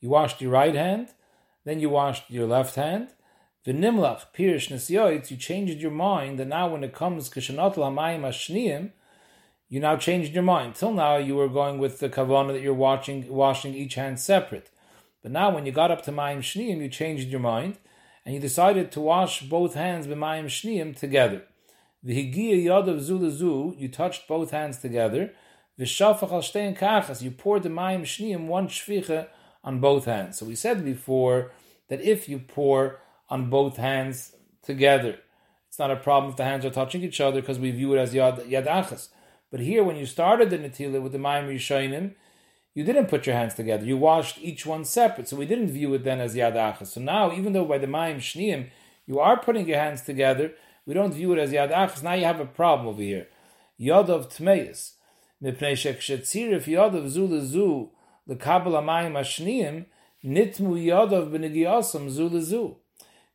you 0.01 0.11
washed 0.11 0.41
your 0.41 0.53
right 0.53 0.75
hand, 0.75 1.09
then 1.65 1.81
you 1.81 1.89
washed 1.89 2.31
your 2.31 2.47
left 2.47 2.77
hand. 2.77 3.09
V'nimlach 3.67 4.27
pirish 4.37 4.69
nesyoitz, 4.71 5.31
you 5.31 5.39
changed 5.39 5.81
your 5.81 5.91
mind, 5.91 6.39
and 6.39 6.51
now 6.51 6.69
when 6.69 6.85
it 6.85 6.93
comes 6.93 7.31
kishanot 7.31 7.77
lamayim 7.77 8.21
ashniyim, 8.21 8.91
you 9.71 9.81
now 9.81 9.97
changed 9.97 10.35
your 10.35 10.43
mind. 10.43 10.75
Till 10.75 10.93
now 10.93 11.17
you 11.17 11.35
were 11.35 11.49
going 11.49 11.79
with 11.79 11.99
the 11.99 12.11
kavana 12.11 12.53
that 12.53 12.61
you're 12.61 12.75
washing, 12.75 13.27
washing 13.27 13.75
each 13.75 13.95
hand 13.95 14.21
separate. 14.21 14.69
But 15.23 15.33
now 15.33 15.55
when 15.55 15.65
you 15.65 15.73
got 15.73 15.91
up 15.91 16.03
to 16.03 16.13
mayim 16.13 16.41
shniyim, 16.41 16.83
you 16.83 16.91
changed 16.91 17.29
your 17.29 17.41
mind, 17.41 17.79
and 18.27 18.35
you 18.35 18.41
decided 18.41 18.93
to 18.93 19.01
wash 19.01 19.41
both 19.41 19.73
hands 19.73 20.07
b'mayim 20.07 20.45
shniyim 20.45 20.95
together. 20.95 21.45
V'higia 22.05 22.63
yod 22.63 22.87
of 22.87 23.01
zulazu, 23.01 23.81
you 23.81 23.89
touched 23.89 24.29
both 24.29 24.51
hands 24.51 24.77
together. 24.77 25.33
V'shafach 25.81 26.31
al 26.31 26.43
shtein 26.43 26.77
kachas, 26.79 27.23
you 27.23 27.31
poured 27.31 27.63
the 27.63 27.71
mayim 27.71 28.03
shniyim 28.03 28.47
one 28.47 28.69
shvicha 28.69 29.29
on 29.65 29.81
both 29.81 30.05
hands. 30.05 30.39
So 30.39 30.45
we 30.45 30.55
said 30.55 30.85
before 30.85 31.51
that 31.89 32.03
if 32.03 32.29
you 32.29 32.39
pour 32.39 33.01
on 33.29 33.51
both 33.51 33.77
hands 33.77 34.35
together, 34.63 35.19
it's 35.69 35.79
not 35.79 35.91
a 35.91 35.97
problem 35.97 36.31
if 36.31 36.37
the 36.37 36.45
hands 36.45 36.65
are 36.65 36.71
touching 36.71 37.03
each 37.03 37.21
other 37.21 37.41
because 37.41 37.59
we 37.59 37.71
view 37.71 37.95
it 37.95 37.99
as 37.99 38.15
yad, 38.15 38.47
yad 38.49 38.67
achas. 38.67 39.09
But 39.51 39.61
here, 39.61 39.83
when 39.85 39.97
you 39.97 40.07
started 40.07 40.51
the 40.51 40.59
natila 40.59 41.03
with 41.03 41.13
the 41.13 41.19
mayim 41.19 41.49
rishonim, 41.49 42.15
you 42.75 42.85
didn't 42.85 43.07
put 43.07 43.27
your 43.27 43.37
hands 43.37 43.55
together. 43.55 43.85
You 43.85 43.97
washed 43.97 44.39
each 44.41 44.67
one 44.67 44.85
separate, 44.85 45.29
so 45.29 45.37
we 45.37 45.47
didn't 45.47 45.69
view 45.69 45.95
it 45.95 46.05
then 46.05 46.21
as 46.21 46.35
yad 46.35 46.55
achas. 46.55 46.89
So 46.89 47.01
now, 47.01 47.33
even 47.33 47.53
though 47.53 47.65
by 47.65 47.79
the 47.79 47.87
mayim 47.87 48.17
shniim 48.17 48.69
you 49.07 49.21
are 49.21 49.39
putting 49.39 49.69
your 49.69 49.79
hands 49.79 50.03
together, 50.03 50.53
we 50.87 50.95
don't 50.95 51.15
view 51.15 51.33
it 51.33 51.39
as 51.39 51.53
yad 51.53 51.73
achas. 51.73 52.03
Now 52.03 52.15
you 52.15 52.25
have 52.25 52.41
a 52.41 52.47
problem 52.47 52.89
over 52.89 53.03
here. 53.03 53.29
Yad 53.81 54.09
of 54.09 54.29
tmeis. 54.29 54.93
Mipnei 55.43 55.77
shek 55.77 56.01
shetzirif 56.01 56.65
yad 56.65 56.97
of 56.97 57.11
zu 57.11 57.91
the 58.27 58.37
Kabbalah 58.37 58.83
Mayim 58.83 59.13
Ashniyim, 59.13 59.87
Nitmu 60.25 60.83
Yadav 60.83 61.31
B'Negiyasam 61.31 62.09
Zu 62.09 62.31
Lezu. 62.31 62.77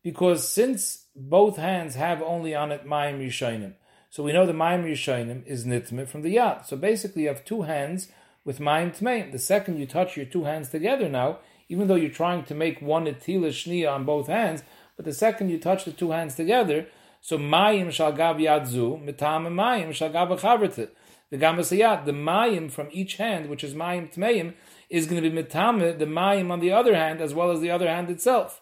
Because 0.04 0.48
since 0.48 1.06
both 1.16 1.58
hands 1.58 1.96
have 1.96 2.22
only 2.22 2.56
on 2.56 2.72
it 2.72 2.86
Mayim 2.86 3.20
Yishainim, 3.26 3.74
so 4.10 4.24
we 4.24 4.34
know 4.34 4.46
the 4.46 4.54
Mayim 4.54 4.86
Yishainim 4.86 5.46
is 5.46 5.66
Nitme 5.66 6.08
from 6.08 6.24
the 6.24 6.36
Yad. 6.36 6.66
So 6.66 6.76
basically 6.76 7.24
you 7.24 7.28
have 7.28 7.46
two 7.46 7.64
hands 7.64 8.08
with 8.44 8.60
Mayim 8.60 8.98
Tmeim. 8.98 9.32
The 9.32 9.40
second 9.40 9.78
you 9.78 9.86
touch 9.86 10.18
your 10.18 10.26
two 10.26 10.46
hands 10.46 10.70
together 10.70 11.08
now, 11.08 11.40
even 11.68 11.88
though 11.88 11.96
you're 11.96 12.10
trying 12.10 12.44
to 12.46 12.56
make 12.56 12.82
one 12.82 13.06
Etila 13.06 13.50
Shniya 13.50 13.94
on 13.94 14.06
both 14.06 14.28
hands, 14.28 14.64
but 14.96 15.06
the 15.06 15.14
second 15.14 15.50
you 15.50 15.60
touch 15.60 15.86
the 15.86 15.92
two 15.92 16.12
hands 16.12 16.36
together, 16.36 16.88
so 17.22 17.38
Mayim 17.38 17.92
shall 17.92 18.12
gav 18.14 18.38
yadzu, 18.38 19.04
mitam 19.04 19.48
Mayim 19.48 19.94
shall 19.94 20.10
gav 20.10 20.30
The 20.30 21.38
gamasayat, 21.38 22.06
the 22.06 22.12
Mayim 22.12 22.72
from 22.72 22.88
each 22.92 23.18
hand, 23.18 23.50
which 23.50 23.64
is 23.64 23.76
Mayim 23.76 24.12
Tmeim, 24.14 24.56
is 24.90 25.06
going 25.06 25.22
to 25.22 25.30
be 25.30 25.44
mitame 25.44 26.00
the 26.00 26.06
mayim 26.06 26.50
on 26.50 26.60
the 26.60 26.72
other 26.72 26.96
hand 26.96 27.22
as 27.22 27.34
well 27.34 27.52
as 27.52 27.62
the 27.62 27.70
other 27.70 27.88
hand 27.88 28.10
itself. 28.10 28.62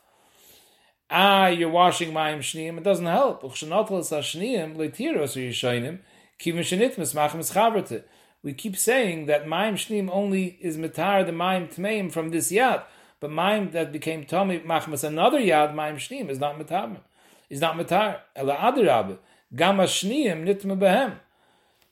Ah, 1.09 1.47
you're 1.47 1.69
washing 1.69 2.11
mayim 2.11 2.39
shniim. 2.39 2.77
It 2.77 2.83
doesn't 2.83 3.05
help. 3.05 3.43
We 3.43 3.49
keep 8.53 8.77
saying 8.77 9.25
that 9.25 9.45
mayim 9.45 9.73
shniim 9.73 10.09
only 10.11 10.45
is 10.61 10.77
mitar 10.77 11.25
the 11.25 11.31
mayim 11.31 11.73
tmeim 11.73 12.11
from 12.11 12.29
this 12.29 12.51
yad, 12.51 12.83
but 13.19 13.31
mayim 13.31 13.71
that 13.71 13.91
became 13.91 14.25
tomi 14.25 14.59
machmas 14.59 15.03
another 15.03 15.39
yad 15.39 15.73
mayim 15.73 15.95
shniim 15.95 16.29
is 16.29 16.39
not 16.39 16.59
mitar. 16.59 16.97
Is 17.49 17.61
not 17.61 17.77
mitar. 17.77 18.19
Ela 18.35 18.55
adrab 18.55 19.17
gama 19.55 19.83
shniim 19.83 20.45
nitme 20.45 20.77
behem. 20.77 21.19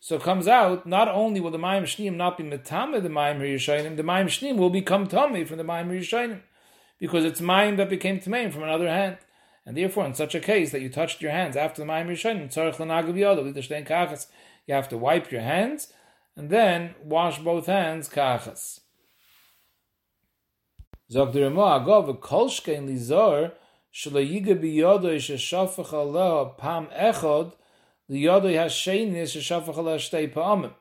So 0.06 0.17
it 0.17 0.21
comes 0.21 0.47
out, 0.47 0.86
not 0.86 1.08
only 1.08 1.39
will 1.39 1.49
the 1.49 1.58
Mayim 1.58 1.82
Shneim 1.82 2.15
not 2.15 2.38
be 2.38 2.43
Metame 2.43 3.01
the 3.01 3.10
Mayim 3.10 3.39
Rishayim, 3.39 3.97
the 3.97 4.04
Mayim 4.04 4.25
Shneim 4.25 4.56
will 4.56 4.69
become 4.69 5.08
Tame 5.08 5.47
from 5.47 5.58
the 5.58 5.63
Mayim 5.63 5.89
Rishayim. 5.89 6.41
Because 6.99 7.25
it's 7.25 7.41
Mayim 7.41 7.77
that 7.77 7.89
became 7.89 8.19
Tame 8.19 8.51
from 8.51 8.63
another 8.63 8.88
hand. 8.88 9.17
And 9.65 9.75
therefore, 9.75 10.05
in 10.05 10.13
such 10.13 10.36
a 10.36 10.39
case 10.39 10.71
that 10.71 10.81
you 10.81 10.89
touched 10.89 11.21
your 11.21 11.31
hands 11.31 11.55
after 11.55 11.81
the 11.81 11.88
Mayim 11.88 12.08
Yodav, 12.08 13.88
Kachas, 13.88 14.27
you 14.67 14.73
have 14.73 14.89
to 14.89 14.97
wipe 14.97 15.31
your 15.31 15.41
hands 15.41 15.91
and 16.36 16.49
then 16.49 16.95
wash 17.03 17.39
both 17.39 17.65
hands 17.65 18.10
Kachas. 18.10 18.81
Zog 21.12 21.34
Lizor, 21.34 23.51
Pam. 30.34 30.73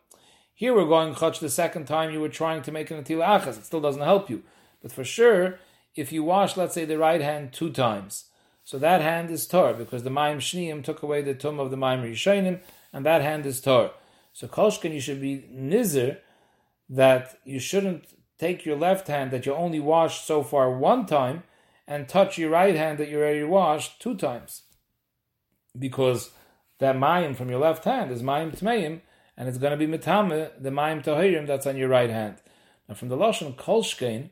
Here 0.57 0.75
we're 0.75 0.87
going 0.87 1.15
chach 1.15 1.41
the 1.41 1.49
second 1.49 1.87
time 1.87 2.11
you 2.11 2.21
were 2.21 2.29
trying 2.29 2.63
to 2.63 2.73
make 2.73 2.91
an 2.91 3.03
Atila 3.03 3.41
Achas. 3.41 3.59
It 3.59 3.65
still 3.65 3.81
doesn't 3.81 4.03
help 4.03 4.31
you. 4.31 4.43
But 4.83 4.93
for 4.93 5.05
sure, 5.05 5.59
if 5.95 6.13
you 6.13 6.25
wash, 6.25 6.57
let's 6.57 6.75
say, 6.75 6.85
the 6.85 6.99
right 6.99 7.21
hand 7.21 7.53
two 7.53 7.71
times, 7.71 8.27
so 8.65 8.79
that 8.79 9.03
hand 9.03 9.31
is 9.31 9.47
tar 9.47 9.75
because 9.75 10.03
the 10.03 10.11
Mayim 10.11 10.39
Shneim 10.39 10.83
took 10.83 11.03
away 11.03 11.21
the 11.23 11.35
tum 11.35 11.61
of 11.61 11.71
the 11.71 11.77
Mayim 11.77 12.03
Rishonim, 12.03 12.61
and 12.93 13.05
that 13.05 13.23
hand 13.23 13.45
is 13.47 13.61
tar. 13.61 13.91
So 14.33 14.49
Kolshkin, 14.49 14.93
you 14.93 15.01
should 15.01 15.21
be 15.21 15.45
nizir 15.53 16.19
that 16.89 17.39
you 17.45 17.59
shouldn't 17.59 18.07
take 18.39 18.65
your 18.65 18.77
left 18.77 19.09
hand 19.09 19.31
that 19.31 19.47
you 19.47 19.55
only 19.55 19.81
washed 19.81 20.27
so 20.27 20.43
far 20.43 20.77
one 20.77 21.07
time 21.07 21.45
and 21.87 22.09
touch 22.09 22.39
your 22.39 22.51
right 22.51 22.75
hand 22.75 22.99
that 22.99 23.09
you 23.09 23.19
already 23.19 23.43
washed 23.45 24.01
two 24.01 24.17
times. 24.17 24.63
Because 25.79 26.31
that 26.79 26.97
mayim 26.97 27.37
from 27.37 27.51
your 27.51 27.61
left 27.61 27.85
hand 27.85 28.11
is 28.11 28.23
mayim 28.23 28.59
tmeim, 28.59 29.01
and 29.37 29.49
it's 29.49 29.59
going 29.59 29.79
to 29.79 29.87
be 29.87 29.87
mitame 29.87 30.51
the 30.61 30.71
mayim 30.71 31.05
tahirim 31.05 31.47
that's 31.47 31.67
on 31.67 31.77
your 31.77 31.89
right 31.89 32.11
hand. 32.11 32.37
Now, 32.89 32.95
from 32.95 33.09
the 33.09 33.17
lashon 33.17 33.55
kolshkein 33.57 34.31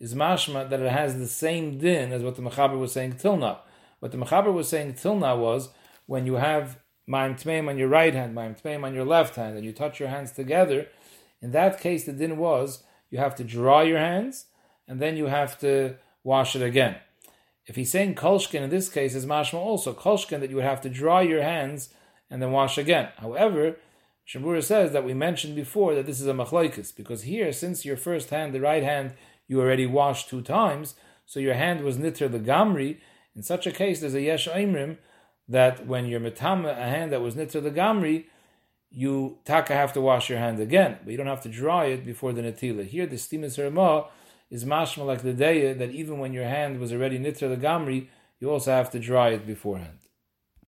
is 0.00 0.14
mashma 0.14 0.68
that 0.68 0.80
it 0.80 0.90
has 0.90 1.18
the 1.18 1.26
same 1.26 1.78
din 1.78 2.12
as 2.12 2.22
what 2.22 2.36
the 2.36 2.42
mechaber 2.42 2.78
was 2.78 2.92
saying 2.92 3.14
till 3.16 3.36
now. 3.36 3.60
What 4.00 4.12
the 4.12 4.18
mechaber 4.18 4.52
was 4.52 4.68
saying 4.68 4.94
till 4.94 5.16
now 5.16 5.36
was 5.36 5.70
when 6.06 6.26
you 6.26 6.34
have 6.34 6.78
mayim 7.08 7.40
tmeim 7.40 7.68
on 7.68 7.78
your 7.78 7.88
right 7.88 8.14
hand, 8.14 8.36
mayim 8.36 8.60
tmeim 8.60 8.84
on 8.84 8.94
your 8.94 9.04
left 9.04 9.36
hand, 9.36 9.56
and 9.56 9.64
you 9.64 9.72
touch 9.72 9.98
your 9.98 10.08
hands 10.08 10.32
together. 10.32 10.86
In 11.42 11.52
that 11.52 11.80
case, 11.80 12.04
the 12.04 12.12
din 12.12 12.36
was 12.36 12.84
you 13.10 13.18
have 13.18 13.34
to 13.36 13.44
dry 13.44 13.82
your 13.82 13.98
hands 13.98 14.46
and 14.86 15.00
then 15.00 15.16
you 15.16 15.26
have 15.26 15.58
to 15.60 15.96
wash 16.24 16.54
it 16.54 16.62
again. 16.62 16.96
If 17.66 17.76
he's 17.76 17.90
saying 17.90 18.14
kolshkin 18.14 18.62
in 18.62 18.70
this 18.70 18.88
case 18.88 19.14
is 19.14 19.26
mashma 19.26 19.54
also 19.54 19.92
kolshkin 19.92 20.40
that 20.40 20.50
you 20.50 20.56
would 20.56 20.64
have 20.64 20.80
to 20.82 20.88
dry 20.88 21.22
your 21.22 21.42
hands 21.42 21.90
and 22.30 22.40
then 22.40 22.52
wash 22.52 22.78
again. 22.78 23.08
However, 23.18 23.76
Shabura 24.26 24.62
says 24.62 24.92
that 24.92 25.04
we 25.04 25.14
mentioned 25.14 25.56
before 25.56 25.94
that 25.94 26.06
this 26.06 26.20
is 26.20 26.26
a 26.26 26.32
machlokes 26.32 26.94
because 26.94 27.22
here, 27.22 27.52
since 27.52 27.86
your 27.86 27.96
first 27.96 28.30
hand, 28.30 28.52
the 28.52 28.60
right 28.60 28.82
hand, 28.82 29.14
you 29.48 29.60
already 29.60 29.86
washed 29.86 30.28
two 30.28 30.42
times, 30.42 30.94
so 31.26 31.40
your 31.40 31.54
hand 31.54 31.82
was 31.82 31.98
niter 31.98 32.28
the 32.28 32.38
gamri. 32.38 32.98
In 33.34 33.42
such 33.42 33.66
a 33.66 33.72
case, 33.72 34.00
there's 34.00 34.14
a 34.14 34.20
yesh 34.20 34.46
aimrim 34.46 34.98
that 35.48 35.86
when 35.86 36.06
you're 36.06 36.20
metama 36.20 36.70
a 36.70 36.74
hand 36.74 37.10
that 37.12 37.22
was 37.22 37.34
nitzer 37.34 37.62
the 37.62 37.70
gamri, 37.70 38.26
you 38.90 39.38
taka 39.44 39.74
have 39.74 39.92
to 39.94 40.00
wash 40.00 40.30
your 40.30 40.38
hand 40.38 40.60
again, 40.60 40.98
but 41.02 41.10
you 41.10 41.16
don't 41.16 41.26
have 41.26 41.42
to 41.42 41.48
dry 41.48 41.86
it 41.86 42.04
before 42.04 42.32
the 42.32 42.42
netila. 42.42 42.84
Here, 42.86 43.06
the 43.06 43.16
stimus 43.16 43.62
ramah 43.62 44.06
is 44.50 44.64
mashma 44.64 45.04
like 45.06 45.22
the 45.22 45.32
day 45.32 45.72
that 45.72 45.90
even 45.90 46.18
when 46.18 46.32
your 46.32 46.44
hand 46.44 46.78
was 46.80 46.92
already 46.92 47.18
nitzer 47.18 47.48
the 47.48 47.56
gamri, 47.56 48.08
you 48.40 48.50
also 48.50 48.70
have 48.70 48.90
to 48.90 48.98
dry 48.98 49.30
it 49.30 49.46
beforehand. 49.46 49.98